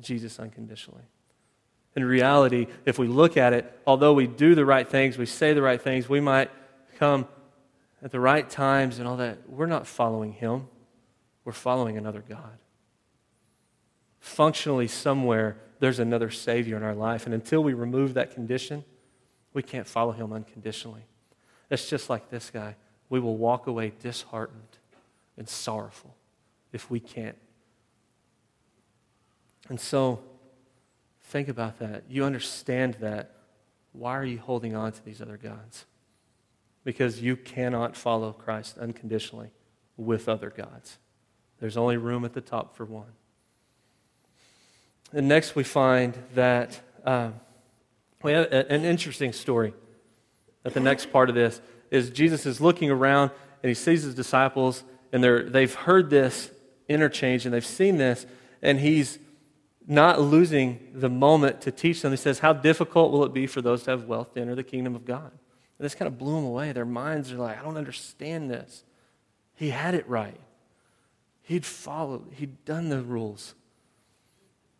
Jesus 0.00 0.38
unconditionally. 0.38 1.04
In 1.96 2.04
reality, 2.04 2.66
if 2.84 2.98
we 2.98 3.08
look 3.08 3.36
at 3.36 3.52
it, 3.52 3.80
although 3.86 4.12
we 4.12 4.26
do 4.26 4.54
the 4.54 4.64
right 4.64 4.88
things, 4.88 5.18
we 5.18 5.26
say 5.26 5.52
the 5.52 5.62
right 5.62 5.80
things, 5.80 6.08
we 6.08 6.20
might 6.20 6.50
come 6.98 7.26
at 8.02 8.12
the 8.12 8.20
right 8.20 8.48
times 8.48 8.98
and 8.98 9.08
all 9.08 9.16
that. 9.16 9.38
We're 9.48 9.66
not 9.66 9.86
following 9.86 10.32
Him, 10.32 10.68
we're 11.44 11.52
following 11.52 11.96
another 11.96 12.22
God. 12.26 12.58
Functionally, 14.20 14.88
somewhere, 14.88 15.56
there's 15.80 15.98
another 15.98 16.30
Savior 16.30 16.76
in 16.76 16.82
our 16.82 16.94
life. 16.94 17.26
And 17.26 17.34
until 17.34 17.62
we 17.62 17.72
remove 17.72 18.14
that 18.14 18.34
condition, 18.34 18.84
we 19.52 19.62
can't 19.62 19.86
follow 19.86 20.12
Him 20.12 20.32
unconditionally. 20.32 21.04
It's 21.70 21.88
just 21.88 22.10
like 22.10 22.30
this 22.30 22.50
guy. 22.50 22.76
We 23.08 23.20
will 23.20 23.36
walk 23.36 23.66
away 23.66 23.92
disheartened 24.00 24.78
and 25.36 25.48
sorrowful 25.48 26.14
if 26.72 26.90
we 26.90 27.00
can't. 27.00 27.36
And 29.68 29.80
so, 29.80 30.20
think 31.22 31.48
about 31.48 31.78
that. 31.78 32.04
You 32.08 32.24
understand 32.24 32.94
that. 33.00 33.34
Why 33.92 34.16
are 34.16 34.24
you 34.24 34.38
holding 34.38 34.76
on 34.76 34.92
to 34.92 35.04
these 35.04 35.20
other 35.20 35.36
gods? 35.36 35.86
Because 36.84 37.20
you 37.20 37.36
cannot 37.36 37.96
follow 37.96 38.32
Christ 38.32 38.78
unconditionally 38.78 39.50
with 39.96 40.28
other 40.28 40.50
gods. 40.50 40.98
There's 41.58 41.76
only 41.76 41.96
room 41.96 42.24
at 42.24 42.32
the 42.32 42.40
top 42.40 42.76
for 42.76 42.84
one. 42.84 43.12
And 45.12 45.28
next, 45.28 45.54
we 45.54 45.64
find 45.64 46.16
that 46.34 46.80
um, 47.04 47.34
we 48.22 48.32
have 48.32 48.52
an 48.52 48.84
interesting 48.84 49.32
story. 49.32 49.72
That 50.64 50.74
the 50.74 50.80
next 50.80 51.12
part 51.12 51.28
of 51.28 51.34
this 51.34 51.60
is 51.90 52.10
Jesus 52.10 52.44
is 52.44 52.60
looking 52.60 52.90
around 52.90 53.30
and 53.62 53.68
he 53.68 53.74
sees 53.74 54.02
his 54.02 54.14
disciples, 54.14 54.84
and 55.12 55.24
they've 55.24 55.74
heard 55.74 56.10
this 56.10 56.50
interchange 56.88 57.44
and 57.44 57.54
they've 57.54 57.64
seen 57.64 57.96
this, 57.96 58.26
and 58.62 58.78
he's 58.78 59.18
not 59.86 60.20
losing 60.20 60.90
the 60.94 61.08
moment 61.08 61.62
to 61.62 61.72
teach 61.72 62.02
them. 62.02 62.12
He 62.12 62.16
says, 62.16 62.38
How 62.40 62.52
difficult 62.52 63.10
will 63.10 63.24
it 63.24 63.32
be 63.32 63.46
for 63.46 63.62
those 63.62 63.84
to 63.84 63.90
have 63.90 64.04
wealth 64.04 64.34
to 64.34 64.40
enter 64.40 64.54
the 64.54 64.62
kingdom 64.62 64.94
of 64.94 65.04
God? 65.04 65.30
And 65.30 65.84
this 65.84 65.94
kind 65.94 66.06
of 66.06 66.18
blew 66.18 66.34
them 66.34 66.44
away. 66.44 66.72
Their 66.72 66.84
minds 66.84 67.32
are 67.32 67.36
like, 67.36 67.58
I 67.58 67.62
don't 67.62 67.76
understand 67.76 68.50
this. 68.50 68.84
He 69.54 69.70
had 69.70 69.94
it 69.94 70.08
right. 70.08 70.38
He'd 71.42 71.64
followed, 71.64 72.26
he'd 72.34 72.64
done 72.64 72.90
the 72.90 73.00
rules. 73.00 73.54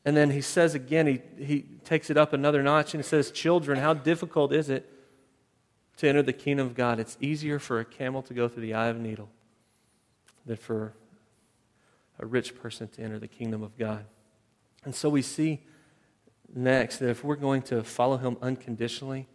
And 0.09 0.17
then 0.17 0.31
he 0.31 0.41
says 0.41 0.75
again, 0.75 1.07
he, 1.07 1.21
he 1.39 1.67
takes 1.85 2.09
it 2.09 2.17
up 2.17 2.33
another 2.33 2.63
notch 2.63 2.95
and 2.95 3.05
he 3.05 3.07
says, 3.07 3.31
Children, 3.31 3.79
how 3.79 3.93
difficult 3.93 4.55
is 4.55 4.71
it 4.71 4.91
to 5.99 6.09
enter 6.09 6.23
the 6.23 6.33
kingdom 6.33 6.67
of 6.67 6.75
God? 6.75 6.99
It's 6.99 7.19
easier 7.21 7.59
for 7.59 7.79
a 7.79 7.85
camel 7.85 8.23
to 8.23 8.33
go 8.33 8.49
through 8.49 8.63
the 8.63 8.73
eye 8.73 8.87
of 8.87 8.97
a 8.97 9.01
needle 9.01 9.29
than 10.47 10.57
for 10.57 10.95
a 12.19 12.25
rich 12.25 12.57
person 12.57 12.89
to 12.89 13.03
enter 13.03 13.19
the 13.19 13.29
kingdom 13.29 13.63
of 13.63 13.77
God. 13.77 14.07
And 14.83 14.95
so 14.95 15.11
we 15.11 15.21
see 15.21 15.61
next 16.55 17.01
that 17.01 17.11
if 17.11 17.23
we're 17.23 17.37
going 17.37 17.61
to 17.65 17.83
follow 17.83 18.17
him 18.17 18.39
unconditionally, 18.41 19.29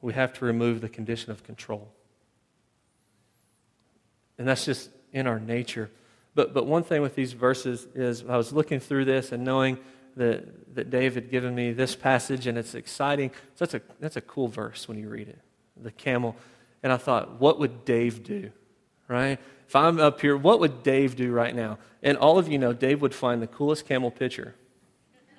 we 0.00 0.14
have 0.14 0.32
to 0.38 0.46
remove 0.46 0.80
the 0.80 0.88
condition 0.88 1.32
of 1.32 1.44
control. 1.44 1.92
And 4.38 4.48
that's 4.48 4.64
just 4.64 4.88
in 5.12 5.26
our 5.26 5.38
nature. 5.38 5.90
But, 6.34 6.54
but 6.54 6.66
one 6.66 6.82
thing 6.82 7.02
with 7.02 7.14
these 7.14 7.32
verses 7.32 7.86
is 7.94 8.24
I 8.26 8.36
was 8.36 8.52
looking 8.52 8.80
through 8.80 9.04
this 9.04 9.32
and 9.32 9.44
knowing 9.44 9.78
that, 10.16 10.74
that 10.74 10.90
Dave 10.90 11.14
had 11.14 11.30
given 11.30 11.54
me 11.54 11.72
this 11.72 11.94
passage, 11.94 12.46
and 12.46 12.56
it's 12.56 12.74
exciting. 12.74 13.30
So 13.54 13.64
that's 13.64 13.74
a, 13.74 13.82
that's 14.00 14.16
a 14.16 14.20
cool 14.20 14.48
verse 14.48 14.88
when 14.88 14.98
you 14.98 15.08
read 15.08 15.28
it 15.28 15.38
the 15.80 15.90
camel. 15.90 16.36
And 16.82 16.92
I 16.92 16.96
thought, 16.96 17.40
what 17.40 17.58
would 17.58 17.84
Dave 17.84 18.22
do? 18.22 18.50
Right? 19.08 19.38
If 19.66 19.76
I'm 19.76 19.98
up 20.00 20.20
here, 20.20 20.36
what 20.36 20.60
would 20.60 20.82
Dave 20.82 21.16
do 21.16 21.32
right 21.32 21.54
now? 21.54 21.78
And 22.02 22.16
all 22.18 22.38
of 22.38 22.48
you 22.48 22.58
know, 22.58 22.72
Dave 22.72 23.02
would 23.02 23.14
find 23.14 23.42
the 23.42 23.46
coolest 23.46 23.86
camel 23.86 24.10
picture 24.10 24.54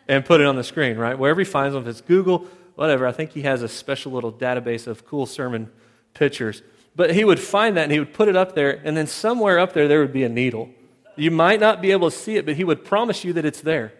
and 0.07 0.25
put 0.25 0.41
it 0.41 0.47
on 0.47 0.55
the 0.55 0.63
screen, 0.63 0.97
right? 0.97 1.17
Wherever 1.17 1.39
he 1.39 1.45
finds 1.45 1.73
them, 1.73 1.83
if 1.83 1.89
it's 1.89 2.01
Google, 2.01 2.47
whatever, 2.75 3.07
I 3.07 3.11
think 3.11 3.31
he 3.31 3.43
has 3.43 3.61
a 3.61 3.67
special 3.67 4.11
little 4.11 4.31
database 4.31 4.87
of 4.87 5.05
cool 5.05 5.25
sermon 5.25 5.71
pictures. 6.13 6.61
But 6.95 7.15
he 7.15 7.23
would 7.23 7.39
find 7.39 7.77
that 7.77 7.83
and 7.83 7.91
he 7.91 7.99
would 7.99 8.13
put 8.13 8.27
it 8.27 8.35
up 8.35 8.55
there, 8.55 8.81
and 8.83 8.95
then 8.95 9.07
somewhere 9.07 9.59
up 9.59 9.73
there, 9.73 9.87
there 9.87 9.99
would 9.99 10.13
be 10.13 10.23
a 10.23 10.29
needle. 10.29 10.69
You 11.15 11.31
might 11.31 11.59
not 11.59 11.81
be 11.81 11.91
able 11.91 12.09
to 12.09 12.15
see 12.15 12.35
it, 12.37 12.45
but 12.45 12.55
he 12.55 12.63
would 12.63 12.83
promise 12.85 13.23
you 13.23 13.33
that 13.33 13.45
it's 13.45 13.61
there. 13.61 13.93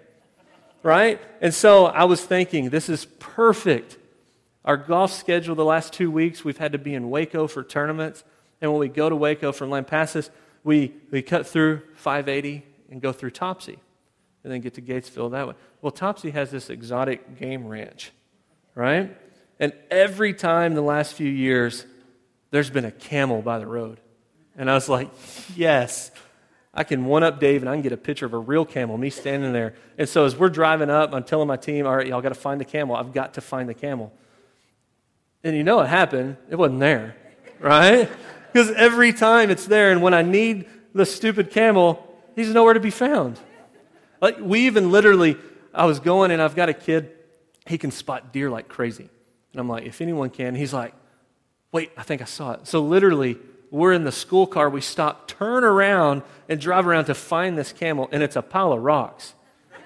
Right? 0.82 1.22
And 1.42 1.54
so 1.54 1.86
I 1.86 2.04
was 2.06 2.24
thinking, 2.24 2.70
this 2.70 2.90
is 2.90 3.06
perfect. 3.20 3.98
Our 4.66 4.78
golf 4.78 5.14
schedule 5.14 5.56
the 5.56 5.66
last 5.66 5.94
two 5.94 6.12
weeks, 6.12 6.44
we've 6.44 6.58
had 6.58 6.72
to 6.74 6.78
be 6.78 6.94
in 6.94 7.10
Waco 7.10 7.48
for 7.48 7.64
tournaments. 7.64 8.24
And 8.62 8.72
when 8.72 8.80
we 8.80 8.88
go 8.88 9.10
to 9.10 9.16
Waco 9.16 9.52
from 9.52 9.70
Lampasas, 9.70 10.30
we, 10.64 10.94
we 11.12 11.22
cut 11.22 11.48
through 11.48 11.82
580 11.96 12.64
and 12.90 13.02
go 13.02 13.12
through 13.12 13.32
Topsey 13.32 13.78
and 14.44 14.52
then 14.52 14.62
get 14.62 14.74
to 14.76 14.82
Gatesville 14.82 15.32
that 15.32 15.48
way. 15.48 15.54
Well, 15.82 15.92
Topsey 15.92 16.32
has 16.32 16.52
this 16.52 16.70
exotic 16.70 17.40
game 17.40 17.68
ranch, 17.68 18.12
right? 18.76 19.18
And 19.60 19.74
every 19.90 20.34
time 20.34 20.76
the 20.76 20.82
last 20.82 21.14
few 21.14 21.30
years, 21.30 21.86
there's 22.52 22.70
been 22.70 22.86
a 22.86 22.92
camel 22.92 23.42
by 23.42 23.60
the 23.60 23.68
road. 23.68 24.00
And 24.56 24.70
I 24.70 24.76
was 24.76 24.88
like, 24.88 25.10
yes, 25.56 26.12
I 26.74 26.84
can 26.84 27.06
one 27.06 27.24
up 27.24 27.40
Dave 27.40 27.62
and 27.62 27.70
I 27.70 27.76
can 27.76 27.84
get 27.84 27.92
a 27.92 27.98
picture 27.98 28.26
of 28.26 28.34
a 28.34 28.38
real 28.38 28.66
camel, 28.66 28.98
me 28.98 29.10
standing 29.10 29.54
there. 29.54 29.76
And 29.98 30.10
so 30.10 30.26
as 30.26 30.36
we're 30.36 30.50
driving 30.50 30.90
up, 30.90 31.14
I'm 31.14 31.24
telling 31.24 31.48
my 31.48 31.58
team, 31.58 31.86
all 31.86 31.96
right, 31.96 32.08
y'all 32.08 32.22
got 32.22 32.30
to 32.30 32.36
find 32.36 32.60
the 32.60 32.66
camel. 32.66 32.96
I've 32.96 33.14
got 33.14 33.36
to 33.36 33.42
find 33.42 33.70
the 33.70 33.76
camel. 33.76 34.12
And 35.44 35.56
you 35.56 35.64
know 35.64 35.76
what 35.78 35.90
happened? 35.90 36.38
It 36.50 36.56
wasn't 36.56 36.80
there, 36.80 37.16
right? 37.60 38.10
Because 38.54 38.70
every 38.70 39.14
time 39.14 39.50
it's 39.50 39.66
there, 39.66 39.92
and 39.92 40.00
when 40.04 40.14
I 40.14 40.22
need 40.22 40.68
the 40.94 41.08
stupid 41.08 41.50
camel, 41.50 42.08
he's 42.36 42.50
nowhere 42.50 42.76
to 42.76 42.80
be 42.80 42.92
found. 42.92 43.40
Like, 44.22 44.38
we 44.40 44.68
even 44.68 44.92
literally, 44.92 45.38
I 45.74 45.86
was 45.86 46.00
going 46.00 46.30
and 46.30 46.40
I've 46.40 46.56
got 46.56 46.70
a 46.70 46.74
kid, 46.76 47.10
he 47.66 47.80
can 47.80 47.90
spot 47.90 48.32
deer 48.32 48.52
like 48.52 48.68
crazy. 48.68 49.10
And 49.52 49.60
I'm 49.60 49.68
like, 49.68 49.86
if 49.86 50.02
anyone 50.02 50.30
can, 50.30 50.54
he's 50.54 50.72
like, 50.72 50.94
wait, 51.72 51.92
I 51.98 52.04
think 52.04 52.22
I 52.22 52.26
saw 52.26 52.52
it. 52.52 52.68
So 52.68 52.84
literally, 52.84 53.40
we're 53.74 53.92
in 53.92 54.04
the 54.04 54.12
school 54.12 54.46
car, 54.46 54.70
we 54.70 54.82
stop, 54.82 55.28
turn 55.28 55.64
around, 55.64 56.22
and 56.48 56.62
drive 56.62 56.86
around 56.86 57.06
to 57.06 57.16
find 57.16 57.58
this 57.58 57.74
camel, 57.74 58.08
and 58.12 58.22
it's 58.22 58.36
a 58.36 58.42
pile 58.44 58.72
of 58.72 58.84
rocks. 58.84 59.34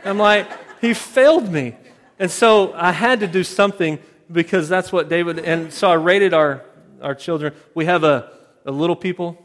I'm 0.03 0.17
like, 0.17 0.45
he 0.81 0.93
failed 0.93 1.49
me. 1.49 1.73
And 2.19 2.29
so 2.29 2.73
I 2.73 2.91
had 2.91 3.21
to 3.21 3.27
do 3.27 3.45
something 3.45 3.97
because 4.29 4.67
that's 4.67 4.91
what 4.91 5.07
David, 5.07 5.39
and 5.39 5.71
so 5.71 5.89
I 5.89 5.93
rated 5.93 6.33
our, 6.33 6.65
our 7.01 7.15
children. 7.15 7.53
We 7.75 7.85
have 7.85 8.03
a, 8.03 8.29
a 8.65 8.71
little 8.71 8.95
people. 8.97 9.41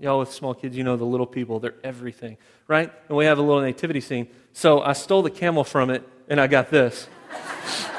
Y'all 0.00 0.20
with 0.20 0.32
small 0.32 0.54
kids, 0.54 0.74
you 0.74 0.82
know 0.82 0.96
the 0.96 1.04
little 1.04 1.26
people, 1.26 1.60
they're 1.60 1.74
everything, 1.84 2.38
right? 2.66 2.90
And 3.08 3.18
we 3.18 3.26
have 3.26 3.36
a 3.36 3.42
little 3.42 3.60
nativity 3.60 4.00
scene. 4.00 4.28
So 4.54 4.80
I 4.80 4.94
stole 4.94 5.20
the 5.20 5.30
camel 5.30 5.62
from 5.62 5.90
it, 5.90 6.08
and 6.26 6.40
I 6.40 6.46
got 6.46 6.70
this. 6.70 7.06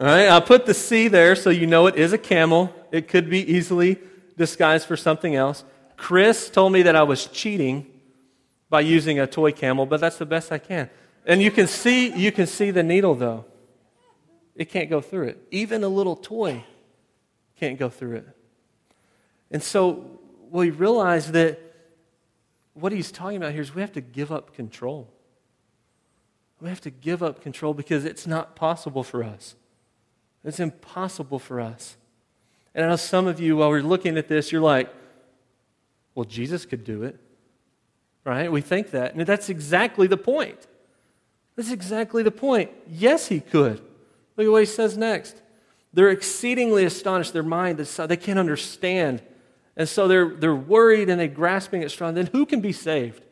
All 0.00 0.06
right, 0.06 0.30
I 0.30 0.40
put 0.40 0.64
the 0.64 0.72
C 0.72 1.08
there 1.08 1.36
so 1.36 1.50
you 1.50 1.66
know 1.66 1.88
it 1.88 1.96
is 1.96 2.14
a 2.14 2.18
camel. 2.18 2.74
It 2.90 3.06
could 3.06 3.28
be 3.28 3.40
easily 3.40 3.98
disguised 4.36 4.86
for 4.86 4.96
something 4.96 5.34
else. 5.34 5.64
Chris 5.96 6.50
told 6.50 6.72
me 6.72 6.82
that 6.82 6.96
I 6.96 7.02
was 7.02 7.26
cheating 7.26 7.86
by 8.68 8.80
using 8.80 9.20
a 9.20 9.26
toy 9.26 9.52
camel, 9.52 9.86
but 9.86 10.00
that's 10.00 10.18
the 10.18 10.26
best 10.26 10.50
I 10.50 10.58
can. 10.58 10.90
And 11.26 11.40
you 11.40 11.50
can 11.50 11.66
see 11.66 12.12
you 12.12 12.32
can 12.32 12.46
see 12.46 12.70
the 12.70 12.82
needle 12.82 13.14
though. 13.14 13.44
It 14.54 14.66
can't 14.66 14.90
go 14.90 15.00
through 15.00 15.28
it. 15.28 15.48
Even 15.50 15.82
a 15.84 15.88
little 15.88 16.16
toy 16.16 16.64
can't 17.56 17.78
go 17.78 17.88
through 17.88 18.16
it. 18.16 18.28
And 19.50 19.62
so 19.62 20.18
we 20.50 20.70
realize 20.70 21.32
that 21.32 21.60
what 22.74 22.92
he's 22.92 23.10
talking 23.10 23.36
about 23.36 23.52
here 23.52 23.60
is 23.60 23.74
we 23.74 23.80
have 23.80 23.92
to 23.92 24.00
give 24.00 24.32
up 24.32 24.54
control. 24.54 25.08
We 26.60 26.68
have 26.68 26.80
to 26.82 26.90
give 26.90 27.22
up 27.22 27.40
control 27.40 27.74
because 27.74 28.04
it's 28.04 28.26
not 28.26 28.56
possible 28.56 29.02
for 29.02 29.22
us. 29.22 29.54
It's 30.44 30.60
impossible 30.60 31.38
for 31.38 31.60
us. 31.60 31.96
And 32.74 32.84
I 32.84 32.88
know 32.88 32.96
some 32.96 33.26
of 33.26 33.40
you, 33.40 33.56
while 33.56 33.70
we're 33.70 33.82
looking 33.82 34.18
at 34.18 34.28
this, 34.28 34.50
you're 34.50 34.60
like, 34.60 34.92
well, 36.14 36.24
Jesus 36.24 36.66
could 36.66 36.84
do 36.84 37.02
it. 37.04 37.18
Right? 38.24 38.50
We 38.50 38.60
think 38.60 38.90
that. 38.90 39.14
And 39.14 39.26
that's 39.26 39.48
exactly 39.48 40.06
the 40.06 40.16
point. 40.16 40.66
That's 41.56 41.70
exactly 41.70 42.22
the 42.22 42.30
point. 42.30 42.70
Yes, 42.88 43.28
he 43.28 43.40
could. 43.40 43.80
Look 44.36 44.46
at 44.46 44.50
what 44.50 44.62
he 44.62 44.66
says 44.66 44.96
next. 44.96 45.40
They're 45.92 46.10
exceedingly 46.10 46.84
astonished. 46.84 47.32
Their 47.32 47.44
mind, 47.44 47.78
they 47.78 48.16
can't 48.16 48.38
understand. 48.38 49.22
And 49.76 49.88
so 49.88 50.08
they're, 50.08 50.28
they're 50.28 50.54
worried 50.54 51.08
and 51.08 51.20
they're 51.20 51.28
grasping 51.28 51.84
at 51.84 51.90
straws. 51.90 52.14
Then 52.14 52.26
who 52.26 52.46
can 52.46 52.60
be 52.60 52.72
saved? 52.72 53.22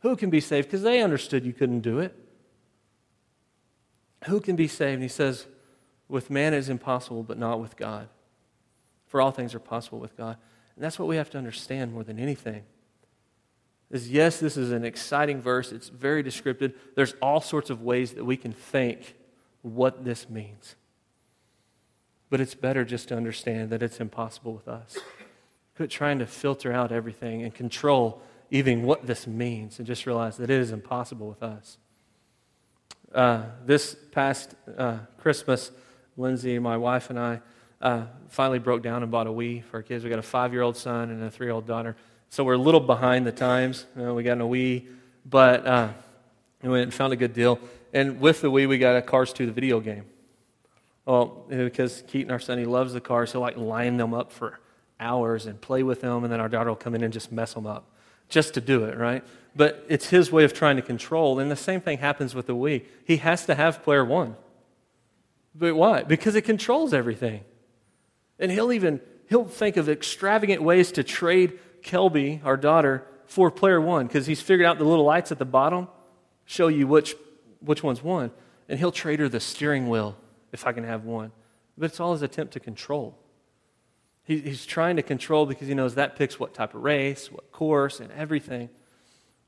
Who 0.00 0.16
can 0.16 0.28
be 0.30 0.40
saved? 0.40 0.68
Because 0.68 0.82
they 0.82 1.00
understood 1.02 1.44
you 1.44 1.52
couldn't 1.52 1.80
do 1.80 1.98
it. 1.98 2.14
Who 4.26 4.40
can 4.40 4.56
be 4.56 4.68
saved? 4.68 4.94
And 4.94 5.02
he 5.02 5.08
says, 5.08 5.46
with 6.10 6.30
man 6.30 6.54
it 6.54 6.58
is 6.58 6.68
impossible, 6.68 7.22
but 7.22 7.38
not 7.38 7.60
with 7.60 7.76
God. 7.76 8.08
For 9.06 9.20
all 9.20 9.30
things 9.30 9.54
are 9.54 9.60
possible 9.60 9.98
with 9.98 10.16
God. 10.16 10.36
And 10.74 10.84
that's 10.84 10.98
what 10.98 11.08
we 11.08 11.16
have 11.16 11.30
to 11.30 11.38
understand 11.38 11.92
more 11.92 12.04
than 12.04 12.18
anything. 12.18 12.62
Is 13.90 14.10
yes, 14.10 14.38
this 14.38 14.56
is 14.56 14.70
an 14.70 14.84
exciting 14.84 15.40
verse. 15.40 15.72
It's 15.72 15.88
very 15.88 16.22
descriptive. 16.22 16.78
There's 16.94 17.14
all 17.20 17.40
sorts 17.40 17.70
of 17.70 17.82
ways 17.82 18.12
that 18.12 18.24
we 18.24 18.36
can 18.36 18.52
think 18.52 19.14
what 19.62 20.04
this 20.04 20.30
means. 20.30 20.76
But 22.30 22.40
it's 22.40 22.54
better 22.54 22.84
just 22.84 23.08
to 23.08 23.16
understand 23.16 23.70
that 23.70 23.82
it's 23.82 23.98
impossible 23.98 24.52
with 24.52 24.68
us. 24.68 24.96
Quit 25.76 25.90
trying 25.90 26.20
to 26.20 26.26
filter 26.26 26.72
out 26.72 26.92
everything 26.92 27.42
and 27.42 27.52
control 27.52 28.22
even 28.50 28.82
what 28.82 29.06
this 29.06 29.26
means 29.26 29.78
and 29.78 29.86
just 29.86 30.06
realize 30.06 30.36
that 30.36 30.50
it 30.50 30.60
is 30.60 30.70
impossible 30.70 31.28
with 31.28 31.42
us. 31.42 31.78
Uh, 33.12 33.42
this 33.66 33.96
past 34.12 34.54
uh, 34.78 34.98
Christmas, 35.18 35.72
Lindsay, 36.16 36.58
my 36.58 36.76
wife, 36.76 37.10
and 37.10 37.18
I 37.18 37.40
uh, 37.80 38.04
finally 38.28 38.58
broke 38.58 38.82
down 38.82 39.02
and 39.02 39.10
bought 39.10 39.26
a 39.26 39.30
Wii 39.30 39.64
for 39.64 39.78
our 39.78 39.82
kids. 39.82 40.04
We 40.04 40.10
got 40.10 40.18
a 40.18 40.22
five 40.22 40.52
year 40.52 40.62
old 40.62 40.76
son 40.76 41.10
and 41.10 41.22
a 41.22 41.30
three 41.30 41.46
year 41.46 41.54
old 41.54 41.66
daughter. 41.66 41.96
So 42.28 42.44
we're 42.44 42.54
a 42.54 42.58
little 42.58 42.80
behind 42.80 43.26
the 43.26 43.32
times. 43.32 43.86
You 43.96 44.02
know, 44.02 44.14
we 44.14 44.22
got 44.22 44.38
a 44.40 44.44
Wii, 44.44 44.86
but 45.24 45.66
uh, 45.66 45.88
we 46.62 46.68
went 46.68 46.84
and 46.84 46.94
found 46.94 47.12
a 47.12 47.16
good 47.16 47.32
deal. 47.32 47.58
And 47.92 48.20
with 48.20 48.40
the 48.40 48.50
Wii, 48.50 48.68
we 48.68 48.78
got 48.78 48.96
a 48.96 49.02
Cars 49.02 49.32
2, 49.32 49.46
the 49.46 49.52
video 49.52 49.80
game. 49.80 50.04
Well, 51.04 51.44
because 51.48 52.04
Keaton, 52.06 52.30
our 52.30 52.38
son, 52.38 52.58
he 52.58 52.66
loves 52.66 52.92
the 52.92 53.00
cars. 53.00 53.32
He'll 53.32 53.40
like 53.40 53.56
line 53.56 53.96
them 53.96 54.14
up 54.14 54.30
for 54.30 54.60
hours 55.00 55.46
and 55.46 55.60
play 55.60 55.82
with 55.82 56.02
them, 56.02 56.22
and 56.22 56.32
then 56.32 56.38
our 56.38 56.48
daughter 56.48 56.68
will 56.68 56.76
come 56.76 56.94
in 56.94 57.02
and 57.02 57.12
just 57.12 57.32
mess 57.32 57.54
them 57.54 57.66
up 57.66 57.86
just 58.28 58.54
to 58.54 58.60
do 58.60 58.84
it, 58.84 58.96
right? 58.96 59.24
But 59.56 59.84
it's 59.88 60.08
his 60.08 60.30
way 60.30 60.44
of 60.44 60.52
trying 60.52 60.76
to 60.76 60.82
control. 60.82 61.40
And 61.40 61.50
the 61.50 61.56
same 61.56 61.80
thing 61.80 61.98
happens 61.98 62.34
with 62.34 62.46
the 62.46 62.54
Wii. 62.54 62.84
He 63.04 63.16
has 63.16 63.44
to 63.46 63.54
have 63.54 63.82
player 63.82 64.04
one. 64.04 64.36
But 65.54 65.74
why? 65.74 66.02
Because 66.02 66.34
it 66.34 66.42
controls 66.42 66.94
everything. 66.94 67.42
And 68.38 68.50
he'll 68.50 68.72
even 68.72 69.00
he'll 69.28 69.44
think 69.44 69.76
of 69.76 69.88
extravagant 69.88 70.62
ways 70.62 70.92
to 70.92 71.04
trade 71.04 71.58
Kelby, 71.82 72.44
our 72.44 72.56
daughter, 72.56 73.06
for 73.26 73.50
player 73.50 73.80
one, 73.80 74.06
because 74.06 74.26
he's 74.26 74.40
figured 74.40 74.66
out 74.66 74.78
the 74.78 74.84
little 74.84 75.04
lights 75.04 75.30
at 75.32 75.38
the 75.38 75.44
bottom 75.44 75.88
show 76.44 76.68
you 76.68 76.86
which 76.86 77.14
which 77.60 77.82
one's 77.82 78.02
one. 78.02 78.30
And 78.68 78.78
he'll 78.78 78.92
trade 78.92 79.20
her 79.20 79.28
the 79.28 79.40
steering 79.40 79.88
wheel 79.88 80.16
if 80.52 80.66
I 80.66 80.72
can 80.72 80.84
have 80.84 81.04
one. 81.04 81.32
But 81.76 81.86
it's 81.86 82.00
all 82.00 82.12
his 82.12 82.22
attempt 82.22 82.52
to 82.54 82.60
control. 82.60 83.18
He, 84.22 84.38
he's 84.38 84.66
trying 84.66 84.96
to 84.96 85.02
control 85.02 85.46
because 85.46 85.66
he 85.66 85.74
knows 85.74 85.96
that 85.96 86.16
picks 86.16 86.38
what 86.38 86.54
type 86.54 86.74
of 86.74 86.82
race, 86.82 87.32
what 87.32 87.50
course, 87.52 88.00
and 88.00 88.12
everything. 88.12 88.68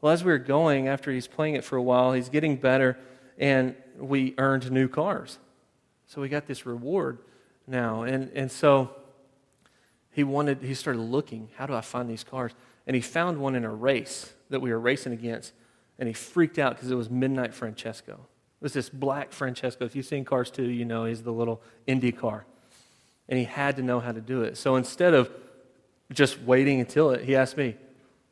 Well, 0.01 0.12
as 0.12 0.25
we 0.25 0.33
were 0.33 0.38
going, 0.38 0.88
after 0.88 1.12
he's 1.12 1.29
playing 1.29 1.55
it 1.55 1.65
for 1.65 1.77
a 1.77 1.83
while, 1.83 2.12
he's 2.12 2.29
getting 2.29 2.57
better, 2.57 2.99
and 3.38 3.77
we 3.97 4.35
earned 4.38 4.71
new 4.73 4.88
cars. 4.88 5.38
So 6.12 6.20
we 6.20 6.29
got 6.29 6.46
this 6.46 6.66
reward 6.66 7.20
now. 7.66 8.03
And, 8.03 8.31
and 8.35 8.53
so 8.53 8.90
he 10.11 10.25
wanted, 10.25 10.61
he 10.61 10.75
started 10.75 11.01
looking, 11.01 11.48
how 11.57 11.64
do 11.64 11.72
I 11.72 11.81
find 11.81 12.07
these 12.07 12.22
cars? 12.22 12.53
And 12.87 12.94
he 12.94 13.01
found 13.01 13.38
one 13.38 13.55
in 13.55 13.64
a 13.64 13.70
race 13.70 14.31
that 14.51 14.61
we 14.61 14.70
were 14.70 14.79
racing 14.79 15.14
against. 15.14 15.55
And 15.98 16.07
he 16.07 16.12
freaked 16.12 16.59
out 16.59 16.75
because 16.75 16.90
it 16.90 16.96
was 16.96 17.09
Midnight 17.09 17.55
Francesco. 17.55 18.12
It 18.12 18.62
was 18.62 18.75
this 18.75 18.90
black 18.90 19.33
Francesco. 19.33 19.87
If 19.87 19.96
you've 19.96 20.05
seen 20.05 20.27
Cars 20.27 20.51
2, 20.51 20.64
you 20.64 20.85
know 20.85 21.07
he's 21.07 21.22
the 21.22 21.33
little 21.33 21.62
Indy 21.87 22.12
car. 22.12 22.44
And 23.31 23.38
he 23.38 23.46
had 23.46 23.77
to 23.77 23.83
know 23.83 23.98
how 23.98 24.12
to 24.12 24.20
do 24.20 24.42
it. 24.42 24.59
So 24.59 24.77
instead 24.77 25.14
of 25.14 25.31
just 26.12 26.42
waiting 26.42 26.79
until 26.79 27.12
it, 27.12 27.25
he 27.25 27.37
asked 27.37 27.57
me, 27.57 27.75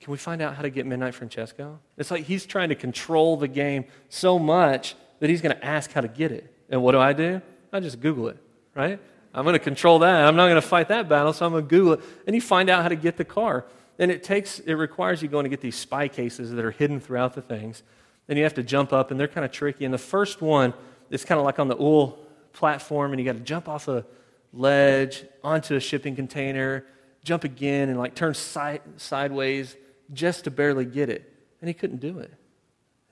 Can 0.03 0.13
we 0.13 0.19
find 0.19 0.43
out 0.43 0.55
how 0.55 0.61
to 0.61 0.71
get 0.71 0.85
Midnight 0.85 1.15
Francesco? 1.15 1.79
It's 1.97 2.11
like 2.11 2.25
he's 2.25 2.45
trying 2.45 2.69
to 2.69 2.75
control 2.75 3.39
the 3.39 3.49
game 3.49 3.87
so 4.11 4.39
much 4.39 4.97
that 5.21 5.31
he's 5.31 5.41
going 5.41 5.57
to 5.57 5.65
ask 5.65 5.91
how 5.93 6.03
to 6.03 6.09
get 6.09 6.31
it. 6.31 6.55
And 6.69 6.83
what 6.83 6.93
do 6.93 6.99
I 6.99 7.15
do? 7.15 7.41
I 7.73 7.81
just 7.81 8.01
Google 8.01 8.29
it, 8.29 8.39
right? 8.75 8.99
I'm 9.33 9.45
going 9.45 9.55
to 9.55 9.61
control 9.61 10.01
that. 10.01 10.25
I'm 10.25 10.37
not 10.37 10.47
going 10.47 10.61
to 10.61 10.67
fight 10.67 10.89
that 10.89 11.09
battle, 11.09 11.33
so 11.33 11.47
I'm 11.47 11.53
going 11.53 11.65
to 11.65 11.69
Google 11.69 11.93
it. 11.95 12.01
And 12.27 12.35
you 12.35 12.43
find 12.43 12.69
out 12.69 12.83
how 12.83 12.89
to 12.89 12.97
get 12.97 13.17
the 13.17 13.25
car. 13.25 13.65
And 13.99 14.11
it 14.11 14.25
takes, 14.25 14.59
it 14.61 14.75
requires 14.75 15.23
you 15.23 15.29
going 15.29 15.45
to 15.45 15.51
get 15.51 15.61
these 15.61 15.77
spy 15.77 16.09
cases 16.09 16.51
that 16.51 16.65
are 16.65 16.71
hidden 16.71 17.01
throughout 17.01 17.35
the 17.35 17.43
things. 17.43 17.83
Then 18.27 18.37
you 18.37 18.43
have 18.43 18.55
to 18.55 18.63
jump 18.63 18.93
up, 18.93 19.11
and 19.11 19.21
they're 19.21 19.29
kind 19.29 19.45
of 19.45 19.53
tricky. 19.53 19.85
And 19.85 19.95
the 19.95 19.99
first 19.99 20.41
one 20.41 20.75
is 21.11 21.25
kind 21.25 21.39
of 21.39 21.45
like 21.45 21.59
on 21.59 21.69
the 21.69 21.77
oil 21.79 22.19
platform, 22.53 23.13
and 23.13 23.21
you 23.21 23.25
got 23.25 23.37
to 23.37 23.45
jump 23.45 23.69
off 23.69 23.87
a 23.89 24.05
ledge 24.53 25.25
onto 25.45 25.77
a 25.77 25.81
shipping 25.81 26.17
container, 26.17 26.85
jump 27.23 27.45
again, 27.45 27.89
and 27.89 27.99
like 27.99 28.15
turn 28.15 28.35
side, 28.35 28.81
sideways 28.97 29.77
just 30.13 30.45
to 30.45 30.51
barely 30.51 30.85
get 30.85 31.09
it. 31.09 31.33
And 31.61 31.69
he 31.69 31.75
couldn't 31.75 32.01
do 32.01 32.19
it. 32.19 32.33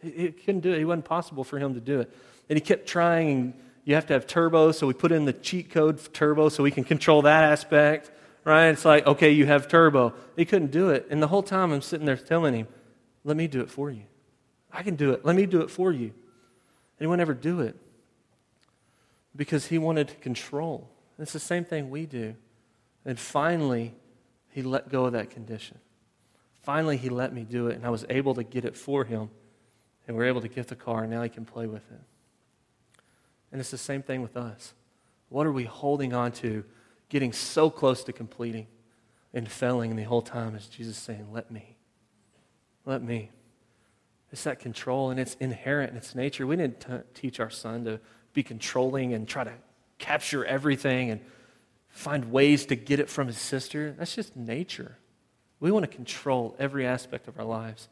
He, 0.02 0.10
he 0.10 0.28
couldn't 0.32 0.62
do 0.62 0.72
it. 0.72 0.80
It 0.80 0.84
wasn't 0.84 1.04
possible 1.04 1.44
for 1.44 1.58
him 1.58 1.74
to 1.74 1.80
do 1.80 2.00
it. 2.00 2.12
And 2.48 2.56
he 2.56 2.60
kept 2.60 2.88
trying 2.88 3.30
and 3.30 3.54
you 3.88 3.94
have 3.94 4.04
to 4.04 4.12
have 4.12 4.26
turbo, 4.26 4.70
so 4.70 4.86
we 4.86 4.92
put 4.92 5.12
in 5.12 5.24
the 5.24 5.32
cheat 5.32 5.70
code 5.70 5.98
for 5.98 6.10
turbo 6.10 6.50
so 6.50 6.62
we 6.62 6.70
can 6.70 6.84
control 6.84 7.22
that 7.22 7.44
aspect, 7.44 8.10
right? 8.44 8.66
It's 8.66 8.84
like, 8.84 9.06
okay, 9.06 9.30
you 9.30 9.46
have 9.46 9.66
turbo. 9.66 10.12
He 10.36 10.44
couldn't 10.44 10.70
do 10.70 10.90
it. 10.90 11.06
And 11.08 11.22
the 11.22 11.26
whole 11.28 11.42
time 11.42 11.72
I'm 11.72 11.80
sitting 11.80 12.04
there 12.04 12.18
telling 12.18 12.52
him, 12.52 12.68
let 13.24 13.34
me 13.34 13.46
do 13.46 13.62
it 13.62 13.70
for 13.70 13.90
you. 13.90 14.02
I 14.70 14.82
can 14.82 14.94
do 14.94 15.12
it. 15.12 15.24
Let 15.24 15.36
me 15.36 15.46
do 15.46 15.62
it 15.62 15.70
for 15.70 15.90
you. 15.90 16.08
And 16.08 17.00
he 17.00 17.06
would 17.06 17.16
never 17.16 17.32
do 17.32 17.62
it 17.62 17.76
because 19.34 19.68
he 19.68 19.78
wanted 19.78 20.08
to 20.08 20.16
control. 20.16 20.90
It's 21.18 21.32
the 21.32 21.40
same 21.40 21.64
thing 21.64 21.88
we 21.88 22.04
do. 22.04 22.34
And 23.06 23.18
finally, 23.18 23.94
he 24.50 24.60
let 24.60 24.90
go 24.90 25.06
of 25.06 25.14
that 25.14 25.30
condition. 25.30 25.78
Finally, 26.60 26.98
he 26.98 27.08
let 27.08 27.32
me 27.32 27.42
do 27.42 27.68
it, 27.68 27.76
and 27.76 27.86
I 27.86 27.90
was 27.90 28.04
able 28.10 28.34
to 28.34 28.42
get 28.42 28.66
it 28.66 28.76
for 28.76 29.04
him. 29.04 29.30
And 30.06 30.14
we 30.14 30.24
are 30.24 30.26
able 30.26 30.42
to 30.42 30.48
get 30.48 30.68
the 30.68 30.76
car, 30.76 31.04
and 31.04 31.10
now 31.10 31.22
he 31.22 31.30
can 31.30 31.46
play 31.46 31.66
with 31.66 31.90
it. 31.90 32.00
And 33.50 33.60
it's 33.60 33.70
the 33.70 33.78
same 33.78 34.02
thing 34.02 34.22
with 34.22 34.36
us. 34.36 34.74
What 35.28 35.46
are 35.46 35.52
we 35.52 35.64
holding 35.64 36.12
on 36.12 36.32
to, 36.32 36.64
getting 37.08 37.32
so 37.32 37.70
close 37.70 38.04
to 38.04 38.12
completing? 38.12 38.66
and 39.34 39.50
failing 39.50 39.96
the 39.96 40.04
whole 40.04 40.22
time 40.22 40.54
is 40.54 40.66
Jesus 40.66 40.96
saying, 40.96 41.28
Let 41.32 41.50
me. 41.50 41.76
Let 42.84 43.02
me. 43.02 43.30
It's 44.30 44.44
that 44.44 44.60
control, 44.60 45.10
and 45.10 45.18
it's 45.18 45.34
inherent 45.40 45.92
in 45.92 45.96
its 45.96 46.14
nature. 46.14 46.46
We 46.46 46.56
didn't 46.56 46.80
t- 46.80 46.92
teach 47.14 47.40
our 47.40 47.50
son 47.50 47.84
to 47.84 48.00
be 48.34 48.42
controlling 48.42 49.14
and 49.14 49.26
try 49.26 49.44
to 49.44 49.52
capture 49.98 50.44
everything 50.44 51.10
and 51.10 51.20
find 51.88 52.30
ways 52.30 52.66
to 52.66 52.76
get 52.76 53.00
it 53.00 53.08
from 53.08 53.26
his 53.26 53.38
sister. 53.38 53.94
That's 53.98 54.14
just 54.14 54.36
nature. 54.36 54.98
We 55.60 55.70
want 55.70 55.90
to 55.90 55.94
control 55.94 56.54
every 56.58 56.86
aspect 56.86 57.26
of 57.26 57.38
our 57.38 57.44
lives. 57.44 57.88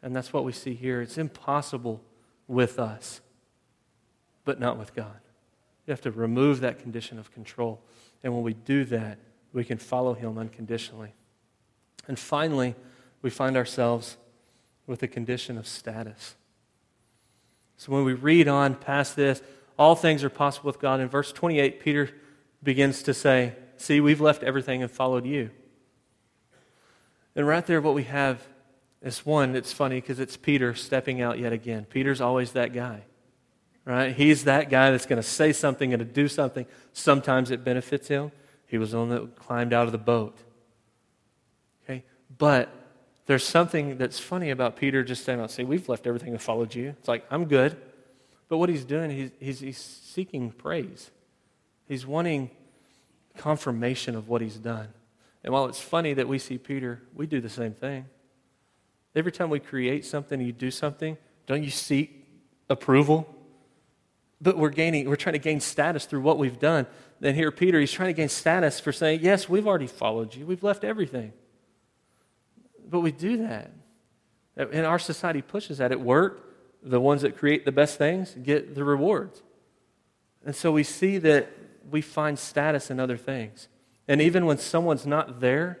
And 0.00 0.14
that's 0.14 0.32
what 0.32 0.44
we 0.44 0.52
see 0.52 0.74
here. 0.74 1.02
It's 1.02 1.18
impossible 1.18 2.00
with 2.46 2.78
us, 2.78 3.20
but 4.44 4.60
not 4.60 4.78
with 4.78 4.94
God. 4.94 5.20
You 5.86 5.92
have 5.92 6.00
to 6.02 6.10
remove 6.10 6.60
that 6.60 6.78
condition 6.78 7.18
of 7.18 7.32
control. 7.32 7.82
And 8.22 8.32
when 8.34 8.42
we 8.42 8.54
do 8.54 8.84
that, 8.86 9.18
we 9.52 9.64
can 9.64 9.78
follow 9.78 10.14
him 10.14 10.38
unconditionally. 10.38 11.14
And 12.08 12.18
finally, 12.18 12.74
we 13.22 13.30
find 13.30 13.56
ourselves 13.56 14.16
with 14.86 15.02
a 15.02 15.08
condition 15.08 15.56
of 15.56 15.66
status. 15.66 16.34
So 17.76 17.92
when 17.92 18.04
we 18.04 18.12
read 18.12 18.48
on 18.48 18.74
past 18.74 19.16
this, 19.16 19.42
all 19.78 19.94
things 19.94 20.22
are 20.22 20.30
possible 20.30 20.68
with 20.68 20.80
God. 20.80 21.00
In 21.00 21.08
verse 21.08 21.32
28, 21.32 21.80
Peter 21.80 22.10
begins 22.62 23.02
to 23.04 23.14
say, 23.14 23.54
See, 23.76 24.00
we've 24.00 24.20
left 24.20 24.42
everything 24.42 24.82
and 24.82 24.90
followed 24.90 25.26
you. 25.26 25.50
And 27.34 27.46
right 27.46 27.66
there, 27.66 27.80
what 27.80 27.94
we 27.94 28.04
have 28.04 28.46
is 29.02 29.26
one, 29.26 29.56
it's 29.56 29.72
funny 29.72 30.00
because 30.00 30.20
it's 30.20 30.36
Peter 30.36 30.74
stepping 30.74 31.20
out 31.20 31.38
yet 31.38 31.52
again. 31.52 31.84
Peter's 31.84 32.20
always 32.20 32.52
that 32.52 32.72
guy, 32.72 33.02
right? 33.84 34.14
He's 34.14 34.44
that 34.44 34.70
guy 34.70 34.90
that's 34.90 35.06
going 35.06 35.20
to 35.20 35.28
say 35.28 35.52
something 35.52 35.92
and 35.92 36.00
to 36.00 36.04
do 36.04 36.28
something. 36.28 36.66
Sometimes 36.92 37.50
it 37.50 37.64
benefits 37.64 38.08
him. 38.08 38.32
He 38.66 38.78
was 38.78 38.92
the 38.92 38.98
one 38.98 39.08
that 39.10 39.36
climbed 39.36 39.72
out 39.72 39.86
of 39.86 39.92
the 39.92 39.98
boat. 39.98 40.36
Okay? 41.84 42.04
But 42.36 42.70
there's 43.26 43.44
something 43.44 43.98
that's 43.98 44.18
funny 44.18 44.50
about 44.50 44.76
Peter 44.76 45.02
just 45.02 45.24
saying, 45.24 45.40
oh, 45.40 45.46
See, 45.46 45.64
we've 45.64 45.88
left 45.88 46.06
everything 46.06 46.30
and 46.30 46.40
followed 46.40 46.74
you. 46.74 46.94
It's 46.98 47.08
like, 47.08 47.24
I'm 47.30 47.44
good. 47.44 47.76
But 48.48 48.58
what 48.58 48.68
he's 48.68 48.84
doing, 48.84 49.10
he's, 49.10 49.30
he's, 49.40 49.60
he's 49.60 49.78
seeking 49.78 50.50
praise. 50.50 51.10
He's 51.88 52.06
wanting 52.06 52.50
confirmation 53.36 54.16
of 54.16 54.28
what 54.28 54.40
he's 54.40 54.56
done. 54.56 54.88
And 55.42 55.52
while 55.52 55.66
it's 55.66 55.80
funny 55.80 56.14
that 56.14 56.28
we 56.28 56.38
see 56.38 56.56
Peter, 56.56 57.02
we 57.14 57.26
do 57.26 57.40
the 57.40 57.48
same 57.48 57.72
thing. 57.72 58.06
Every 59.14 59.32
time 59.32 59.50
we 59.50 59.60
create 59.60 60.04
something, 60.04 60.40
you 60.40 60.52
do 60.52 60.70
something, 60.70 61.16
don't 61.46 61.62
you 61.62 61.70
seek 61.70 62.26
approval? 62.68 63.33
But 64.40 64.58
we're 64.58 64.70
gaining, 64.70 65.08
we're 65.08 65.16
trying 65.16 65.34
to 65.34 65.38
gain 65.38 65.60
status 65.60 66.06
through 66.06 66.20
what 66.20 66.38
we've 66.38 66.58
done. 66.58 66.86
Then 67.20 67.34
here, 67.34 67.50
Peter, 67.50 67.80
he's 67.80 67.92
trying 67.92 68.08
to 68.08 68.14
gain 68.14 68.28
status 68.28 68.80
for 68.80 68.92
saying, 68.92 69.20
Yes, 69.22 69.48
we've 69.48 69.66
already 69.66 69.86
followed 69.86 70.34
you. 70.34 70.44
We've 70.44 70.62
left 70.62 70.84
everything. 70.84 71.32
But 72.88 73.00
we 73.00 73.12
do 73.12 73.38
that. 73.38 73.70
And 74.56 74.86
our 74.86 74.98
society 74.98 75.42
pushes 75.42 75.78
that. 75.78 75.90
At 75.90 76.00
work, 76.00 76.54
the 76.82 77.00
ones 77.00 77.22
that 77.22 77.36
create 77.36 77.64
the 77.64 77.72
best 77.72 77.98
things 77.98 78.36
get 78.42 78.74
the 78.74 78.84
rewards. 78.84 79.42
And 80.44 80.54
so 80.54 80.70
we 80.70 80.82
see 80.82 81.18
that 81.18 81.50
we 81.90 82.00
find 82.00 82.38
status 82.38 82.90
in 82.90 83.00
other 83.00 83.16
things. 83.16 83.68
And 84.06 84.20
even 84.20 84.44
when 84.46 84.58
someone's 84.58 85.06
not 85.06 85.40
there, 85.40 85.80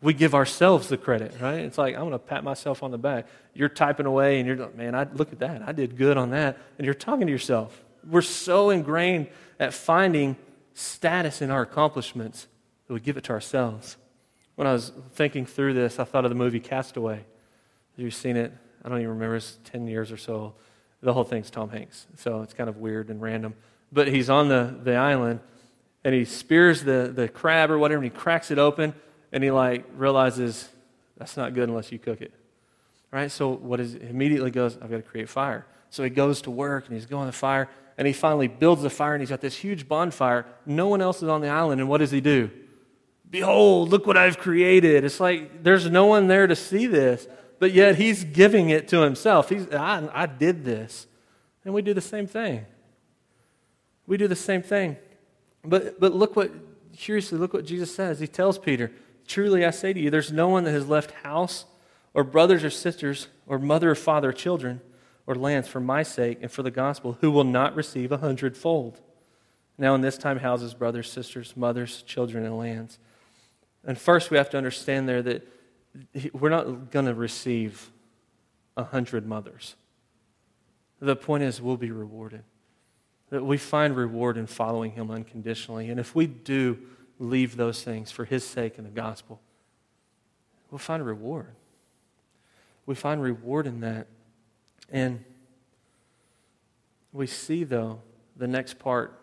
we 0.00 0.14
give 0.14 0.34
ourselves 0.34 0.88
the 0.88 0.96
credit, 0.96 1.34
right? 1.40 1.60
It's 1.60 1.78
like, 1.78 1.94
I'm 1.94 2.02
going 2.02 2.12
to 2.12 2.18
pat 2.18 2.44
myself 2.44 2.82
on 2.82 2.90
the 2.90 2.98
back. 2.98 3.26
You're 3.52 3.68
typing 3.68 4.06
away 4.06 4.38
and 4.38 4.46
you're 4.46 4.56
like, 4.56 4.76
man, 4.76 4.94
I, 4.94 5.08
look 5.12 5.32
at 5.32 5.40
that. 5.40 5.62
I 5.66 5.72
did 5.72 5.96
good 5.96 6.16
on 6.16 6.30
that. 6.30 6.56
And 6.78 6.84
you're 6.84 6.94
talking 6.94 7.26
to 7.26 7.32
yourself. 7.32 7.84
We're 8.08 8.22
so 8.22 8.70
ingrained 8.70 9.28
at 9.58 9.74
finding 9.74 10.36
status 10.74 11.42
in 11.42 11.50
our 11.50 11.62
accomplishments 11.62 12.46
that 12.86 12.94
we 12.94 13.00
give 13.00 13.16
it 13.16 13.24
to 13.24 13.32
ourselves. 13.32 13.96
When 14.54 14.68
I 14.68 14.72
was 14.72 14.92
thinking 15.12 15.46
through 15.46 15.74
this, 15.74 15.98
I 15.98 16.04
thought 16.04 16.24
of 16.24 16.30
the 16.30 16.36
movie 16.36 16.60
Castaway. 16.60 17.16
Have 17.16 17.24
you 17.96 18.10
seen 18.12 18.36
it? 18.36 18.52
I 18.84 18.88
don't 18.88 18.98
even 18.98 19.10
remember. 19.10 19.36
It's 19.36 19.58
10 19.64 19.88
years 19.88 20.12
or 20.12 20.16
so. 20.16 20.54
The 21.00 21.12
whole 21.12 21.24
thing's 21.24 21.50
Tom 21.50 21.70
Hanks. 21.70 22.06
So 22.16 22.42
it's 22.42 22.54
kind 22.54 22.68
of 22.68 22.76
weird 22.76 23.08
and 23.08 23.20
random. 23.20 23.54
But 23.90 24.08
he's 24.08 24.30
on 24.30 24.48
the, 24.48 24.78
the 24.80 24.94
island 24.94 25.40
and 26.04 26.14
he 26.14 26.24
spears 26.24 26.84
the, 26.84 27.12
the 27.14 27.28
crab 27.28 27.70
or 27.70 27.78
whatever 27.78 28.02
and 28.02 28.12
he 28.12 28.16
cracks 28.16 28.52
it 28.52 28.58
open 28.58 28.94
and 29.32 29.42
he 29.42 29.50
like 29.50 29.84
realizes 29.96 30.68
that's 31.16 31.36
not 31.36 31.54
good 31.54 31.68
unless 31.68 31.90
you 31.92 31.98
cook 31.98 32.20
it. 32.20 32.32
Right? 33.10 33.30
So 33.30 33.50
what 33.50 33.80
is 33.80 33.94
immediately 33.94 34.50
goes, 34.50 34.76
I've 34.76 34.90
got 34.90 34.98
to 34.98 35.02
create 35.02 35.28
fire. 35.28 35.66
So 35.90 36.04
he 36.04 36.10
goes 36.10 36.42
to 36.42 36.50
work 36.50 36.86
and 36.86 36.94
he's 36.94 37.06
going 37.06 37.26
to 37.26 37.32
fire 37.32 37.68
and 37.96 38.06
he 38.06 38.12
finally 38.12 38.48
builds 38.48 38.82
the 38.82 38.90
fire 38.90 39.14
and 39.14 39.22
he's 39.22 39.30
got 39.30 39.40
this 39.40 39.56
huge 39.56 39.88
bonfire. 39.88 40.46
No 40.66 40.88
one 40.88 41.00
else 41.00 41.22
is 41.22 41.28
on 41.28 41.40
the 41.40 41.48
island. 41.48 41.80
And 41.80 41.88
what 41.88 41.98
does 41.98 42.10
he 42.10 42.20
do? 42.20 42.50
Behold, 43.28 43.90
look 43.90 44.06
what 44.06 44.16
I've 44.16 44.38
created. 44.38 45.04
It's 45.04 45.20
like 45.20 45.62
there's 45.62 45.90
no 45.90 46.06
one 46.06 46.28
there 46.28 46.46
to 46.46 46.56
see 46.56 46.86
this, 46.86 47.26
but 47.58 47.72
yet 47.72 47.96
he's 47.96 48.24
giving 48.24 48.70
it 48.70 48.88
to 48.88 49.00
himself. 49.02 49.48
He's, 49.48 49.68
I, 49.70 50.08
I 50.12 50.26
did 50.26 50.64
this. 50.64 51.06
And 51.64 51.74
we 51.74 51.82
do 51.82 51.92
the 51.92 52.00
same 52.00 52.26
thing. 52.26 52.64
We 54.06 54.16
do 54.16 54.28
the 54.28 54.36
same 54.36 54.62
thing. 54.62 54.96
But, 55.64 56.00
but 56.00 56.14
look 56.14 56.36
what, 56.36 56.50
curiously, 56.96 57.38
look 57.38 57.52
what 57.52 57.66
Jesus 57.66 57.94
says. 57.94 58.20
He 58.20 58.26
tells 58.26 58.58
Peter, 58.58 58.90
Truly 59.28 59.64
I 59.64 59.70
say 59.70 59.92
to 59.92 60.00
you, 60.00 60.10
there's 60.10 60.32
no 60.32 60.48
one 60.48 60.64
that 60.64 60.72
has 60.72 60.88
left 60.88 61.12
house 61.22 61.66
or 62.14 62.24
brothers 62.24 62.64
or 62.64 62.70
sisters 62.70 63.28
or 63.46 63.58
mother 63.58 63.90
or 63.90 63.94
father 63.94 64.30
or 64.30 64.32
children 64.32 64.80
or 65.26 65.34
lands 65.34 65.68
for 65.68 65.80
my 65.80 66.02
sake 66.02 66.38
and 66.40 66.50
for 66.50 66.62
the 66.62 66.70
gospel 66.70 67.18
who 67.20 67.30
will 67.30 67.44
not 67.44 67.76
receive 67.76 68.10
a 68.10 68.16
hundredfold. 68.16 69.00
Now, 69.76 69.94
in 69.94 70.00
this 70.00 70.16
time, 70.16 70.38
houses, 70.38 70.72
brothers, 70.72 71.12
sisters, 71.12 71.54
mothers, 71.56 72.02
children, 72.02 72.44
and 72.44 72.56
lands. 72.56 72.98
And 73.84 73.98
first, 73.98 74.30
we 74.30 74.38
have 74.38 74.50
to 74.50 74.56
understand 74.56 75.08
there 75.08 75.22
that 75.22 75.46
we're 76.32 76.48
not 76.48 76.90
going 76.90 77.04
to 77.04 77.14
receive 77.14 77.90
a 78.76 78.84
hundred 78.84 79.26
mothers. 79.26 79.76
The 81.00 81.14
point 81.14 81.44
is, 81.44 81.60
we'll 81.60 81.76
be 81.76 81.90
rewarded. 81.90 82.42
That 83.30 83.44
we 83.44 83.58
find 83.58 83.94
reward 83.94 84.38
in 84.38 84.46
following 84.46 84.92
Him 84.92 85.10
unconditionally. 85.10 85.90
And 85.90 86.00
if 86.00 86.14
we 86.14 86.26
do 86.26 86.78
leave 87.18 87.56
those 87.56 87.82
things 87.82 88.10
for 88.10 88.24
His 88.24 88.44
sake 88.44 88.78
and 88.78 88.86
the 88.86 88.90
gospel, 88.90 89.40
we'll 90.70 90.78
find 90.78 91.04
reward. 91.04 91.54
We 92.86 92.94
find 92.94 93.22
reward 93.22 93.66
in 93.66 93.80
that. 93.80 94.06
And 94.90 95.24
we 97.12 97.26
see, 97.26 97.64
though, 97.64 98.00
the 98.36 98.48
next 98.48 98.78
part 98.78 99.20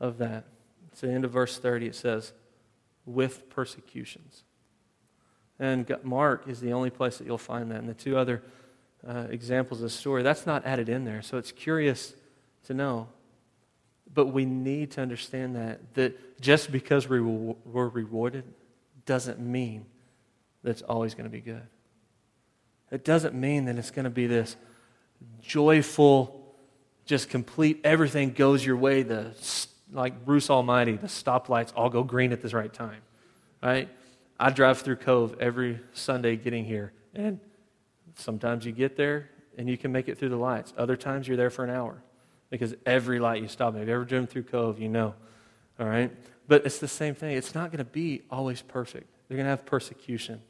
of 0.00 0.18
that. 0.18 0.44
It's 0.92 1.00
the 1.00 1.10
end 1.10 1.24
of 1.24 1.32
verse 1.32 1.58
30. 1.58 1.86
It 1.86 1.94
says, 1.94 2.32
with 3.04 3.50
persecutions. 3.50 4.44
And 5.58 5.94
Mark 6.02 6.48
is 6.48 6.60
the 6.60 6.72
only 6.72 6.90
place 6.90 7.18
that 7.18 7.26
you'll 7.26 7.38
find 7.38 7.70
that. 7.70 7.78
And 7.78 7.88
the 7.88 7.94
two 7.94 8.16
other 8.16 8.42
uh, 9.06 9.26
examples 9.30 9.80
of 9.80 9.84
the 9.84 9.90
story, 9.90 10.22
that's 10.22 10.46
not 10.46 10.64
added 10.64 10.88
in 10.88 11.04
there. 11.04 11.22
So 11.22 11.36
it's 11.36 11.52
curious 11.52 12.14
to 12.64 12.74
know. 12.74 13.08
But 14.12 14.26
we 14.26 14.44
need 14.44 14.92
to 14.92 15.02
understand 15.02 15.56
that, 15.56 15.94
that 15.94 16.40
just 16.40 16.70
because 16.70 17.08
we 17.08 17.20
were 17.20 17.88
rewarded 17.88 18.44
doesn't 19.06 19.40
mean 19.40 19.86
that 20.62 20.70
it's 20.70 20.82
always 20.82 21.14
going 21.14 21.24
to 21.24 21.30
be 21.30 21.40
good. 21.40 21.66
It 22.90 23.04
doesn't 23.04 23.34
mean 23.34 23.64
that 23.64 23.76
it's 23.76 23.90
going 23.90 24.04
to 24.04 24.10
be 24.10 24.26
this 24.26 24.56
joyful, 25.40 26.54
just 27.06 27.28
complete, 27.28 27.80
everything 27.82 28.32
goes 28.32 28.64
your 28.64 28.76
way, 28.76 29.02
the, 29.02 29.32
like 29.92 30.24
Bruce 30.24 30.48
Almighty, 30.48 30.96
the 30.96 31.06
stoplights 31.06 31.72
all 31.74 31.88
go 31.88 32.02
green 32.02 32.32
at 32.32 32.40
the 32.40 32.48
right 32.50 32.72
time, 32.72 33.00
right? 33.62 33.88
I 34.38 34.50
drive 34.50 34.80
through 34.80 34.96
Cove 34.96 35.36
every 35.40 35.80
Sunday 35.92 36.36
getting 36.36 36.64
here, 36.64 36.92
and 37.14 37.40
sometimes 38.16 38.64
you 38.64 38.72
get 38.72 38.96
there 38.96 39.30
and 39.56 39.68
you 39.68 39.78
can 39.78 39.90
make 39.92 40.08
it 40.08 40.18
through 40.18 40.28
the 40.28 40.36
lights. 40.36 40.72
Other 40.76 40.96
times 40.96 41.26
you're 41.26 41.36
there 41.36 41.50
for 41.50 41.64
an 41.64 41.70
hour 41.70 42.02
because 42.54 42.74
every 42.86 43.18
light 43.18 43.42
you 43.42 43.48
stop 43.48 43.74
at. 43.74 43.82
If 43.82 43.88
you 43.88 43.94
ever 43.94 44.04
driven 44.04 44.28
through 44.28 44.44
Cove, 44.44 44.78
you 44.78 44.88
know. 44.88 45.14
All 45.80 45.86
right? 45.86 46.12
But 46.46 46.64
it's 46.64 46.78
the 46.78 46.88
same 46.88 47.14
thing. 47.14 47.36
It's 47.36 47.54
not 47.54 47.72
going 47.72 47.78
to 47.78 47.84
be 47.84 48.22
always 48.30 48.62
perfect. 48.62 49.10
They're 49.26 49.36
going 49.36 49.46
to 49.46 49.50
have 49.50 49.66
persecution. 49.66 50.40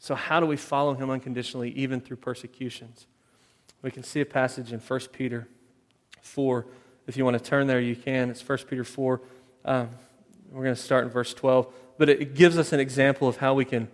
So, 0.00 0.14
how 0.14 0.40
do 0.40 0.46
we 0.46 0.56
follow 0.56 0.94
him 0.94 1.08
unconditionally, 1.08 1.70
even 1.70 2.00
through 2.00 2.16
persecutions? 2.16 3.06
We 3.82 3.92
can 3.92 4.02
see 4.02 4.20
a 4.20 4.26
passage 4.26 4.72
in 4.72 4.80
1 4.80 5.00
Peter 5.12 5.46
4. 6.20 6.66
If 7.06 7.16
you 7.16 7.24
want 7.24 7.38
to 7.38 7.42
turn 7.42 7.68
there, 7.68 7.80
you 7.80 7.94
can. 7.94 8.30
It's 8.30 8.46
1 8.46 8.58
Peter 8.68 8.82
4. 8.82 9.20
Um, 9.64 9.90
we're 10.50 10.64
going 10.64 10.74
to 10.74 10.80
start 10.80 11.04
in 11.04 11.10
verse 11.10 11.32
12. 11.32 11.72
But 11.96 12.08
it 12.08 12.34
gives 12.34 12.58
us 12.58 12.72
an 12.72 12.80
example 12.80 13.28
of 13.28 13.36
how 13.36 13.54
we 13.54 13.64
can 13.64 13.88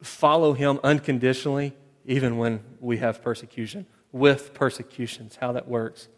follow 0.00 0.52
him 0.52 0.78
unconditionally, 0.84 1.74
even 2.06 2.38
when 2.38 2.60
we 2.80 2.98
have 2.98 3.22
persecution, 3.22 3.86
with 4.12 4.54
persecutions, 4.54 5.36
how 5.40 5.52
that 5.52 5.66
works. 5.66 6.08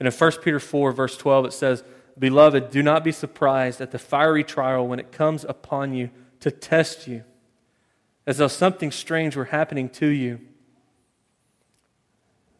And 0.00 0.06
in 0.06 0.12
1 0.12 0.32
Peter 0.42 0.58
4, 0.58 0.92
verse 0.92 1.16
12, 1.16 1.44
it 1.44 1.52
says, 1.52 1.84
Beloved, 2.18 2.70
do 2.70 2.82
not 2.82 3.04
be 3.04 3.12
surprised 3.12 3.80
at 3.80 3.92
the 3.92 3.98
fiery 3.98 4.42
trial 4.42 4.88
when 4.88 4.98
it 4.98 5.12
comes 5.12 5.44
upon 5.44 5.94
you 5.94 6.10
to 6.40 6.50
test 6.50 7.06
you, 7.06 7.22
as 8.26 8.38
though 8.38 8.48
something 8.48 8.90
strange 8.90 9.36
were 9.36 9.44
happening 9.46 9.88
to 9.90 10.06
you. 10.06 10.40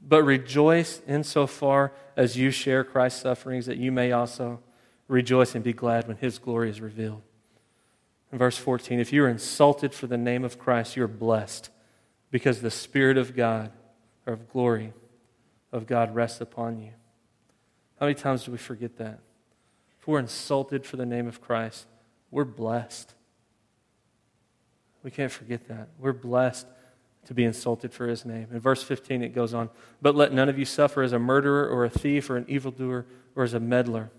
But 0.06 0.22
rejoice 0.22 1.00
insofar 1.08 1.92
as 2.16 2.36
you 2.36 2.50
share 2.50 2.84
Christ's 2.84 3.22
sufferings, 3.22 3.66
that 3.66 3.78
you 3.78 3.90
may 3.90 4.12
also 4.12 4.60
rejoice 5.08 5.54
and 5.54 5.64
be 5.64 5.72
glad 5.72 6.06
when 6.06 6.18
his 6.18 6.38
glory 6.38 6.70
is 6.70 6.80
revealed. 6.80 7.22
In 8.32 8.38
verse 8.38 8.58
14, 8.58 9.00
if 9.00 9.12
you 9.12 9.24
are 9.24 9.28
insulted 9.28 9.92
for 9.94 10.06
the 10.06 10.18
name 10.18 10.44
of 10.44 10.58
Christ, 10.58 10.96
you 10.96 11.04
are 11.04 11.08
blessed 11.08 11.70
because 12.30 12.60
the 12.60 12.70
Spirit 12.70 13.18
of 13.18 13.34
God, 13.34 13.72
or 14.26 14.34
of 14.34 14.48
glory 14.50 14.92
of 15.72 15.86
God, 15.86 16.14
rests 16.14 16.40
upon 16.40 16.78
you. 16.78 16.90
How 18.00 18.06
many 18.06 18.14
times 18.14 18.44
do 18.44 18.50
we 18.50 18.58
forget 18.58 18.96
that? 18.96 19.20
If 20.00 20.08
we're 20.08 20.18
insulted 20.18 20.86
for 20.86 20.96
the 20.96 21.04
name 21.04 21.28
of 21.28 21.42
Christ, 21.42 21.86
we're 22.30 22.46
blessed. 22.46 23.14
We 25.02 25.10
can't 25.10 25.30
forget 25.30 25.68
that. 25.68 25.88
We're 25.98 26.14
blessed 26.14 26.66
to 27.26 27.34
be 27.34 27.44
insulted 27.44 27.92
for 27.92 28.08
his 28.08 28.24
name. 28.24 28.48
In 28.50 28.58
verse 28.58 28.82
15, 28.82 29.22
it 29.22 29.34
goes 29.34 29.52
on 29.52 29.68
But 30.00 30.14
let 30.16 30.32
none 30.32 30.48
of 30.48 30.58
you 30.58 30.64
suffer 30.64 31.02
as 31.02 31.12
a 31.12 31.18
murderer 31.18 31.68
or 31.68 31.84
a 31.84 31.90
thief 31.90 32.30
or 32.30 32.38
an 32.38 32.46
evildoer 32.48 33.04
or 33.36 33.44
as 33.44 33.52
a 33.52 33.60
meddler. 33.60 34.10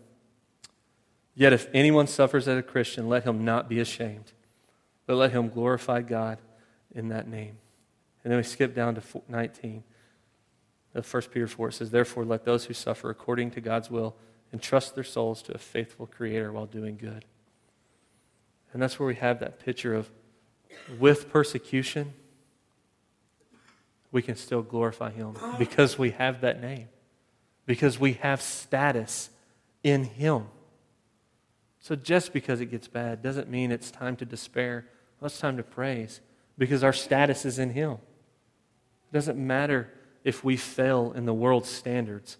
Yet 1.33 1.51
if 1.51 1.67
anyone 1.73 2.05
suffers 2.05 2.47
as 2.47 2.59
a 2.59 2.63
Christian, 2.63 3.09
let 3.09 3.23
him 3.23 3.43
not 3.43 3.67
be 3.67 3.79
ashamed, 3.79 4.31
but 5.07 5.15
let 5.15 5.31
him 5.31 5.49
glorify 5.49 6.01
God 6.01 6.37
in 6.93 7.07
that 7.07 7.27
name. 7.27 7.57
And 8.23 8.31
then 8.31 8.37
we 8.37 8.43
skip 8.43 8.75
down 8.75 8.93
to 8.95 9.01
19. 9.27 9.83
Of 10.93 11.11
1 11.11 11.23
Peter 11.33 11.47
4 11.47 11.71
says, 11.71 11.91
Therefore, 11.91 12.25
let 12.25 12.43
those 12.43 12.65
who 12.65 12.73
suffer 12.73 13.09
according 13.09 13.51
to 13.51 13.61
God's 13.61 13.89
will 13.89 14.15
entrust 14.51 14.95
their 14.95 15.03
souls 15.03 15.41
to 15.43 15.53
a 15.53 15.57
faithful 15.57 16.05
Creator 16.05 16.51
while 16.51 16.65
doing 16.65 16.97
good. 16.97 17.25
And 18.73 18.81
that's 18.81 18.99
where 18.99 19.07
we 19.07 19.15
have 19.15 19.39
that 19.39 19.59
picture 19.59 19.93
of 19.93 20.09
with 20.99 21.29
persecution, 21.29 22.13
we 24.11 24.21
can 24.21 24.35
still 24.35 24.61
glorify 24.61 25.11
Him 25.11 25.35
because 25.57 25.97
we 25.97 26.11
have 26.11 26.41
that 26.41 26.61
name, 26.61 26.89
because 27.65 27.99
we 27.99 28.13
have 28.13 28.41
status 28.41 29.29
in 29.83 30.03
Him. 30.03 30.45
So 31.79 31.95
just 31.95 32.33
because 32.33 32.61
it 32.61 32.67
gets 32.67 32.87
bad 32.87 33.21
doesn't 33.21 33.49
mean 33.49 33.71
it's 33.71 33.91
time 33.91 34.15
to 34.17 34.25
despair. 34.25 34.85
Well, 35.19 35.27
it's 35.27 35.39
time 35.39 35.57
to 35.57 35.63
praise 35.63 36.21
because 36.57 36.83
our 36.83 36.93
status 36.93 37.45
is 37.45 37.57
in 37.57 37.71
Him. 37.71 37.91
It 37.91 39.13
doesn't 39.13 39.37
matter 39.37 39.89
if 40.23 40.43
we 40.43 40.57
fail 40.57 41.11
in 41.13 41.25
the 41.25 41.33
world's 41.33 41.69
standards 41.69 42.37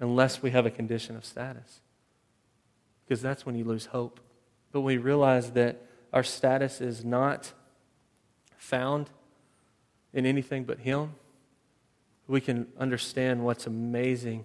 unless 0.00 0.42
we 0.42 0.50
have 0.50 0.66
a 0.66 0.70
condition 0.70 1.16
of 1.16 1.24
status 1.24 1.80
because 3.08 3.22
that's 3.22 3.46
when 3.46 3.54
you 3.54 3.64
lose 3.64 3.86
hope. 3.86 4.20
But 4.70 4.82
we 4.82 4.98
realize 4.98 5.52
that 5.52 5.82
our 6.12 6.22
status 6.22 6.80
is 6.82 7.04
not 7.04 7.52
found 8.58 9.08
in 10.12 10.26
anything 10.26 10.64
but 10.64 10.80
Him, 10.80 11.14
we 12.26 12.40
can 12.42 12.66
understand 12.78 13.44
what's 13.44 13.66
amazing 13.66 14.44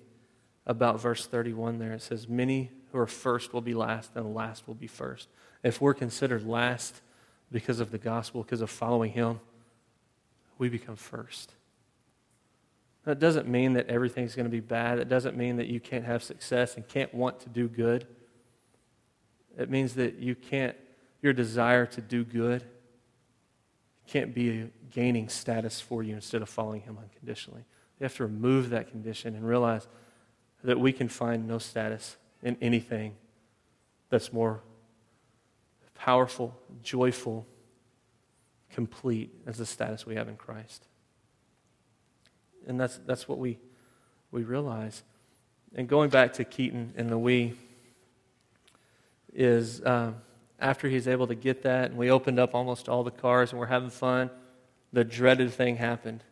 about 0.66 1.02
verse 1.02 1.26
31 1.26 1.80
there. 1.80 1.92
It 1.92 2.02
says, 2.02 2.30
Many 2.30 2.72
who 2.92 2.98
are 3.00 3.08
first 3.08 3.54
will 3.54 3.62
be 3.62 3.74
last, 3.74 4.12
and 4.16 4.26
the 4.26 4.30
last 4.30 4.66
will 4.66 4.76
be 4.76 4.88
first. 4.88 5.28
If 5.62 5.82
we're 5.82 5.94
considered 5.94 6.46
last 6.46 7.02
because 7.52 7.82
of 7.82 7.92
the 7.92 7.98
gospel, 7.98 8.44
because 8.44 8.62
of 8.62 8.70
following 8.70 9.12
Him, 9.12 9.42
we 10.58 10.70
become 10.70 10.96
first. 10.96 11.54
That 13.06 13.20
doesn't 13.20 13.48
mean 13.48 13.74
that 13.74 13.88
everything's 13.88 14.36
going 14.36 14.46
to 14.46 14.52
be 14.52 14.62
bad. 14.62 15.00
It 15.00 15.10
doesn't 15.10 15.36
mean 15.36 15.58
that 15.58 15.68
you 15.68 15.80
can't 15.80 16.06
have 16.06 16.24
success 16.24 16.76
and 16.76 16.88
can't 16.88 17.14
want 17.14 17.40
to 17.42 17.50
do 17.50 17.68
good. 17.68 18.08
It 19.58 19.70
means 19.70 19.96
that 19.96 20.20
you 20.20 20.36
can't, 20.36 20.76
your 21.22 21.34
desire 21.34 21.86
to 21.86 22.02
do 22.02 22.24
good 22.24 22.64
can't 24.08 24.34
be 24.34 24.70
gaining 24.92 25.30
status 25.30 25.80
for 25.80 26.04
you 26.04 26.16
instead 26.16 26.42
of 26.42 26.50
following 26.50 26.82
Him 26.82 26.98
unconditionally. 26.98 27.64
You 28.00 28.04
have 28.04 28.16
to 28.18 28.24
remove 28.24 28.70
that 28.72 28.90
condition 28.90 29.36
and 29.36 29.48
realize 29.48 29.88
that 30.64 30.80
we 30.80 30.92
can 30.92 31.08
find 31.08 31.48
no 31.48 31.58
status 31.58 32.18
in 32.42 32.58
anything 32.62 33.16
that's 34.10 34.34
more 34.34 34.62
powerful, 35.96 36.54
joyful, 36.82 37.48
complete 38.72 39.34
as 39.46 39.58
the 39.58 39.66
status 39.66 40.06
we 40.06 40.16
have 40.16 40.28
in 40.28 40.36
Christ. 40.36 40.88
And 42.68 42.80
that's, 42.80 43.00
that's 43.06 43.28
what 43.28 43.38
we, 43.38 43.58
Wii 44.34 44.48
realize. 44.48 45.04
And 45.76 45.88
going 45.88 46.10
back 46.10 46.34
to 46.34 46.44
Keaton 46.44 46.94
and 46.96 47.10
the 47.10 47.18
we, 47.18 47.54
is 49.34 49.84
um, 49.86 50.16
after 50.60 50.88
he's 50.88 51.08
able 51.08 51.28
to 51.28 51.36
get 51.36 51.64
that, 51.64 51.90
and 51.90 51.98
we 51.98 52.12
opened 52.12 52.40
up 52.40 52.54
almost 52.54 52.88
all 52.88 53.04
the 53.04 53.12
cars 53.12 53.52
and 53.52 53.60
we're 53.60 53.66
having 53.66 53.90
fun, 53.90 54.30
the 54.92 55.04
dreaded 55.04 55.52
thing 55.52 55.78
happened. 55.78 56.24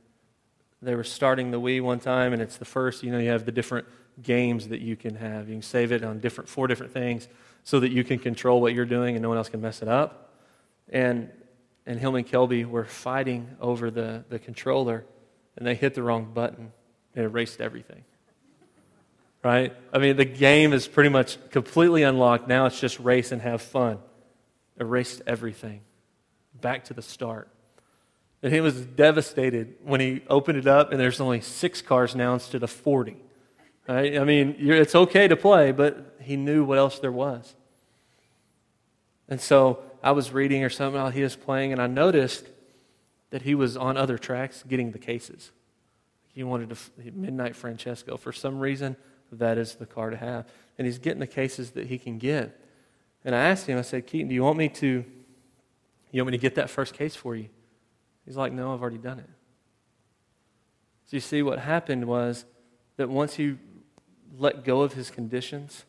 They 0.81 0.95
were 0.95 1.03
starting 1.03 1.51
the 1.51 1.59
Wii 1.59 1.81
one 1.81 1.99
time, 1.99 2.33
and 2.33 2.41
it's 2.41 2.57
the 2.57 2.65
first, 2.65 3.03
you 3.03 3.11
know, 3.11 3.19
you 3.19 3.29
have 3.29 3.45
the 3.45 3.51
different 3.51 3.87
games 4.21 4.69
that 4.69 4.81
you 4.81 4.95
can 4.95 5.15
have. 5.15 5.47
You 5.47 5.55
can 5.55 5.61
save 5.61 5.91
it 5.91 6.03
on 6.03 6.19
different, 6.19 6.49
four 6.49 6.67
different 6.67 6.93
things 6.93 7.27
so 7.63 7.79
that 7.79 7.91
you 7.91 8.03
can 8.03 8.19
control 8.19 8.61
what 8.61 8.73
you're 8.73 8.85
doing 8.85 9.15
and 9.15 9.21
no 9.21 9.29
one 9.29 9.37
else 9.37 9.49
can 9.49 9.61
mess 9.61 9.81
it 9.81 9.87
up. 9.87 10.33
And, 10.89 11.29
and 11.85 11.99
Hillman 11.99 12.23
Kelby 12.23 12.65
were 12.65 12.85
fighting 12.85 13.55
over 13.59 13.91
the, 13.91 14.23
the 14.29 14.39
controller, 14.39 15.05
and 15.57 15.65
they 15.65 15.75
hit 15.75 15.95
the 15.95 16.03
wrong 16.03 16.31
button 16.33 16.71
and 17.15 17.25
erased 17.25 17.61
everything 17.61 18.03
right? 19.43 19.75
I 19.93 19.97
mean, 19.97 20.17
the 20.17 20.25
game 20.25 20.73
is 20.73 20.87
pretty 20.87 21.09
much 21.09 21.37
completely 21.49 22.03
unlocked. 22.03 22.47
Now 22.47 22.65
it's 22.65 22.79
just 22.79 22.99
race 22.99 23.31
and 23.31 23.41
have 23.41 23.61
fun. 23.61 23.99
Erased 24.79 25.21
everything. 25.25 25.81
Back 26.59 26.85
to 26.85 26.93
the 26.93 27.01
start. 27.01 27.49
And 28.43 28.53
he 28.53 28.61
was 28.61 28.85
devastated 28.85 29.75
when 29.83 29.99
he 29.99 30.23
opened 30.27 30.57
it 30.57 30.67
up, 30.67 30.91
and 30.91 30.99
there's 30.99 31.21
only 31.21 31.41
six 31.41 31.81
cars 31.81 32.15
now 32.15 32.33
instead 32.33 32.63
of 32.63 32.71
40. 32.71 33.17
Right? 33.87 34.17
I 34.17 34.23
mean, 34.23 34.55
it's 34.59 34.95
okay 34.95 35.27
to 35.27 35.35
play, 35.35 35.71
but 35.71 36.17
he 36.21 36.37
knew 36.37 36.63
what 36.63 36.77
else 36.77 36.99
there 36.99 37.11
was. 37.11 37.55
And 39.27 39.39
so 39.39 39.83
I 40.03 40.11
was 40.11 40.31
reading 40.31 40.63
or 40.63 40.69
something 40.69 40.99
while 40.99 41.11
he 41.11 41.23
was 41.23 41.35
playing, 41.35 41.71
and 41.71 41.81
I 41.81 41.87
noticed 41.87 42.45
that 43.31 43.41
he 43.41 43.55
was 43.55 43.75
on 43.75 43.97
other 43.97 44.17
tracks 44.17 44.63
getting 44.67 44.91
the 44.91 44.99
cases. 44.99 45.51
He 46.33 46.43
wanted 46.43 46.69
to 46.69 47.11
Midnight 47.13 47.55
Francesco. 47.55 48.15
For 48.15 48.31
some 48.31 48.59
reason, 48.59 48.95
that 49.31 49.57
is 49.57 49.75
the 49.75 49.85
car 49.85 50.09
to 50.09 50.17
have. 50.17 50.47
And 50.77 50.85
he's 50.85 50.99
getting 50.99 51.19
the 51.19 51.27
cases 51.27 51.71
that 51.71 51.87
he 51.87 51.97
can 51.97 52.17
get. 52.17 52.57
And 53.25 53.35
I 53.35 53.39
asked 53.39 53.67
him, 53.67 53.77
I 53.77 53.81
said, 53.81 54.07
Keaton, 54.07 54.29
do 54.29 54.35
you 54.35 54.43
want 54.43 54.57
me 54.57 54.69
to 54.69 55.03
you 56.11 56.21
want 56.21 56.31
me 56.33 56.37
to 56.37 56.41
get 56.41 56.55
that 56.55 56.69
first 56.69 56.93
case 56.93 57.15
for 57.15 57.35
you? 57.35 57.47
He's 58.25 58.37
like, 58.37 58.51
No, 58.51 58.73
I've 58.73 58.81
already 58.81 58.97
done 58.97 59.19
it. 59.19 59.29
So 61.05 61.17
you 61.17 61.21
see 61.21 61.41
what 61.41 61.59
happened 61.59 62.05
was 62.05 62.45
that 62.97 63.09
once 63.09 63.35
he 63.35 63.57
let 64.37 64.63
go 64.63 64.81
of 64.81 64.93
his 64.93 65.09
conditions, 65.09 65.85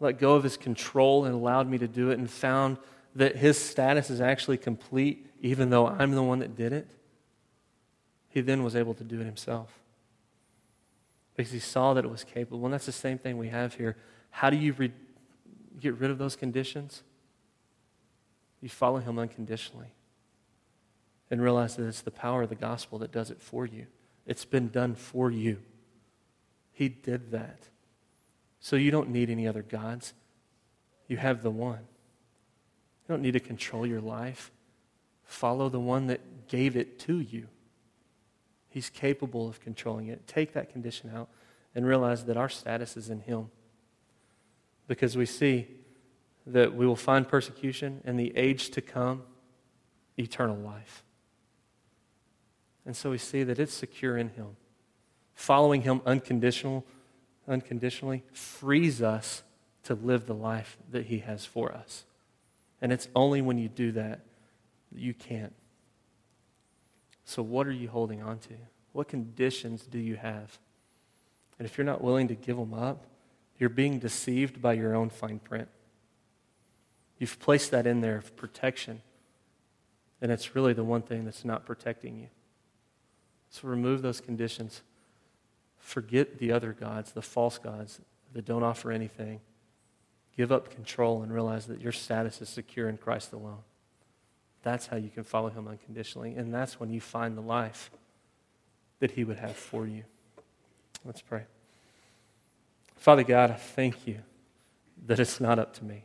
let 0.00 0.18
go 0.18 0.34
of 0.34 0.42
his 0.42 0.56
control 0.56 1.24
and 1.24 1.34
allowed 1.34 1.68
me 1.68 1.78
to 1.78 1.88
do 1.88 2.10
it 2.10 2.18
and 2.18 2.30
found 2.30 2.78
that 3.14 3.36
his 3.36 3.58
status 3.58 4.10
is 4.10 4.20
actually 4.20 4.58
complete 4.58 5.26
even 5.44 5.68
though 5.68 5.86
I'm 5.86 6.12
the 6.12 6.22
one 6.22 6.38
that 6.38 6.56
did 6.56 6.72
it, 6.72 6.88
he 8.30 8.40
then 8.40 8.64
was 8.64 8.74
able 8.74 8.94
to 8.94 9.04
do 9.04 9.20
it 9.20 9.26
himself 9.26 9.78
because 11.36 11.52
he 11.52 11.58
saw 11.58 11.92
that 11.92 12.02
it 12.02 12.10
was 12.10 12.24
capable. 12.24 12.64
And 12.64 12.72
that's 12.72 12.86
the 12.86 12.92
same 12.92 13.18
thing 13.18 13.36
we 13.36 13.48
have 13.48 13.74
here. 13.74 13.94
How 14.30 14.48
do 14.48 14.56
you 14.56 14.72
re- 14.72 14.92
get 15.78 15.98
rid 15.98 16.10
of 16.10 16.16
those 16.16 16.34
conditions? 16.34 17.02
You 18.62 18.70
follow 18.70 19.00
him 19.00 19.18
unconditionally 19.18 19.92
and 21.30 21.42
realize 21.42 21.76
that 21.76 21.86
it's 21.86 22.00
the 22.00 22.10
power 22.10 22.44
of 22.44 22.48
the 22.48 22.54
gospel 22.54 22.98
that 23.00 23.12
does 23.12 23.30
it 23.30 23.42
for 23.42 23.66
you. 23.66 23.84
It's 24.26 24.46
been 24.46 24.70
done 24.70 24.94
for 24.94 25.30
you. 25.30 25.58
He 26.72 26.88
did 26.88 27.32
that. 27.32 27.68
So 28.60 28.76
you 28.76 28.90
don't 28.90 29.10
need 29.10 29.28
any 29.28 29.46
other 29.46 29.62
gods. 29.62 30.14
You 31.06 31.18
have 31.18 31.42
the 31.42 31.50
one. 31.50 31.80
You 31.80 33.08
don't 33.12 33.20
need 33.20 33.32
to 33.32 33.40
control 33.40 33.86
your 33.86 34.00
life. 34.00 34.50
Follow 35.24 35.68
the 35.68 35.80
one 35.80 36.06
that 36.06 36.48
gave 36.48 36.76
it 36.76 36.98
to 37.00 37.18
you. 37.18 37.48
He's 38.68 38.90
capable 38.90 39.48
of 39.48 39.60
controlling 39.60 40.08
it. 40.08 40.26
Take 40.26 40.52
that 40.54 40.70
condition 40.70 41.10
out 41.14 41.28
and 41.74 41.86
realize 41.86 42.24
that 42.24 42.36
our 42.36 42.48
status 42.48 42.96
is 42.96 43.10
in 43.10 43.20
Him. 43.20 43.50
Because 44.86 45.16
we 45.16 45.26
see 45.26 45.66
that 46.46 46.74
we 46.74 46.86
will 46.86 46.96
find 46.96 47.26
persecution 47.26 48.00
in 48.04 48.16
the 48.16 48.36
age 48.36 48.70
to 48.70 48.80
come, 48.80 49.22
eternal 50.18 50.56
life. 50.56 51.04
And 52.84 52.94
so 52.94 53.10
we 53.10 53.18
see 53.18 53.44
that 53.44 53.58
it's 53.58 53.72
secure 53.72 54.18
in 54.18 54.30
Him. 54.30 54.56
Following 55.34 55.82
Him 55.82 56.02
unconditional, 56.04 56.84
unconditionally 57.48 58.24
frees 58.32 59.00
us 59.00 59.42
to 59.84 59.94
live 59.94 60.26
the 60.26 60.34
life 60.34 60.76
that 60.90 61.06
He 61.06 61.20
has 61.20 61.46
for 61.46 61.72
us. 61.72 62.04
And 62.82 62.92
it's 62.92 63.08
only 63.14 63.40
when 63.40 63.56
you 63.56 63.68
do 63.68 63.92
that 63.92 64.20
you 64.94 65.14
can't 65.14 65.52
so, 67.24 67.42
what 67.42 67.66
are 67.66 67.72
you 67.72 67.88
holding 67.88 68.22
on 68.22 68.38
to? 68.40 68.54
What 68.92 69.08
conditions 69.08 69.84
do 69.84 69.98
you 69.98 70.16
have? 70.16 70.58
And 71.58 71.66
if 71.66 71.78
you're 71.78 71.84
not 71.84 72.02
willing 72.02 72.28
to 72.28 72.34
give 72.34 72.56
them 72.56 72.74
up, 72.74 73.06
you're 73.58 73.70
being 73.70 73.98
deceived 73.98 74.60
by 74.60 74.74
your 74.74 74.94
own 74.94 75.08
fine 75.08 75.38
print. 75.38 75.68
You've 77.18 77.38
placed 77.38 77.70
that 77.70 77.86
in 77.86 78.00
there 78.00 78.16
of 78.16 78.36
protection, 78.36 79.00
and 80.20 80.30
it's 80.30 80.54
really 80.54 80.72
the 80.72 80.84
one 80.84 81.02
thing 81.02 81.24
that's 81.24 81.44
not 81.44 81.64
protecting 81.64 82.18
you. 82.18 82.28
So, 83.48 83.68
remove 83.68 84.02
those 84.02 84.20
conditions. 84.20 84.82
Forget 85.78 86.38
the 86.38 86.52
other 86.52 86.72
gods, 86.72 87.12
the 87.12 87.22
false 87.22 87.56
gods 87.56 88.00
that 88.32 88.44
don't 88.44 88.64
offer 88.64 88.90
anything, 88.90 89.40
Give 90.36 90.50
up 90.50 90.68
control 90.68 91.22
and 91.22 91.32
realize 91.32 91.66
that 91.66 91.80
your 91.80 91.92
status 91.92 92.42
is 92.42 92.48
secure 92.48 92.88
in 92.88 92.96
Christ 92.96 93.32
alone. 93.32 93.62
That's 94.64 94.86
how 94.86 94.96
you 94.96 95.10
can 95.10 95.24
follow 95.24 95.50
him 95.50 95.68
unconditionally. 95.68 96.34
And 96.34 96.52
that's 96.52 96.80
when 96.80 96.90
you 96.90 97.00
find 97.00 97.36
the 97.36 97.42
life 97.42 97.90
that 98.98 99.12
he 99.12 99.22
would 99.22 99.36
have 99.36 99.54
for 99.54 99.86
you. 99.86 100.04
Let's 101.04 101.20
pray. 101.20 101.42
Father 102.96 103.22
God, 103.22 103.50
I 103.50 103.54
thank 103.54 104.06
you 104.06 104.20
that 105.06 105.20
it's 105.20 105.38
not 105.38 105.58
up 105.58 105.74
to 105.74 105.84
me. 105.84 106.04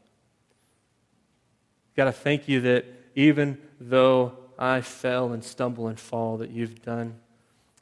God, 1.95 2.09
I 2.09 2.11
thank 2.11 2.49
you 2.49 2.59
that 2.61 2.85
even 3.15 3.57
though 3.79 4.33
I 4.57 4.81
fell 4.81 5.31
and 5.31 5.41
stumble 5.41 5.87
and 5.87 5.97
fall, 5.97 6.35
that 6.37 6.49
you've 6.49 6.81
done 6.83 7.15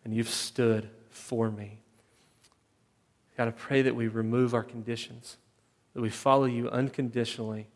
and 0.06 0.14
you've 0.14 0.30
stood 0.30 0.88
for 1.10 1.50
me. 1.50 1.80
God, 3.36 3.48
I 3.48 3.52
pray 3.52 3.82
that 3.82 3.96
we 3.96 4.08
remove 4.08 4.54
our 4.54 4.64
conditions, 4.64 5.38
that 5.96 6.02
we 6.02 6.10
follow 6.10 6.46
you 6.46 6.70
unconditionally, 6.70 7.68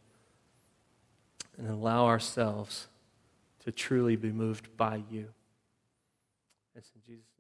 and 1.58 1.68
allow 1.68 2.06
ourselves 2.06 2.88
to 3.66 3.72
truly 3.72 4.16
be 4.16 4.32
moved 4.32 4.76
by 4.78 5.04
you. 5.10 5.28
It's 6.76 6.90
in 6.96 7.02
Jesus' 7.06 7.31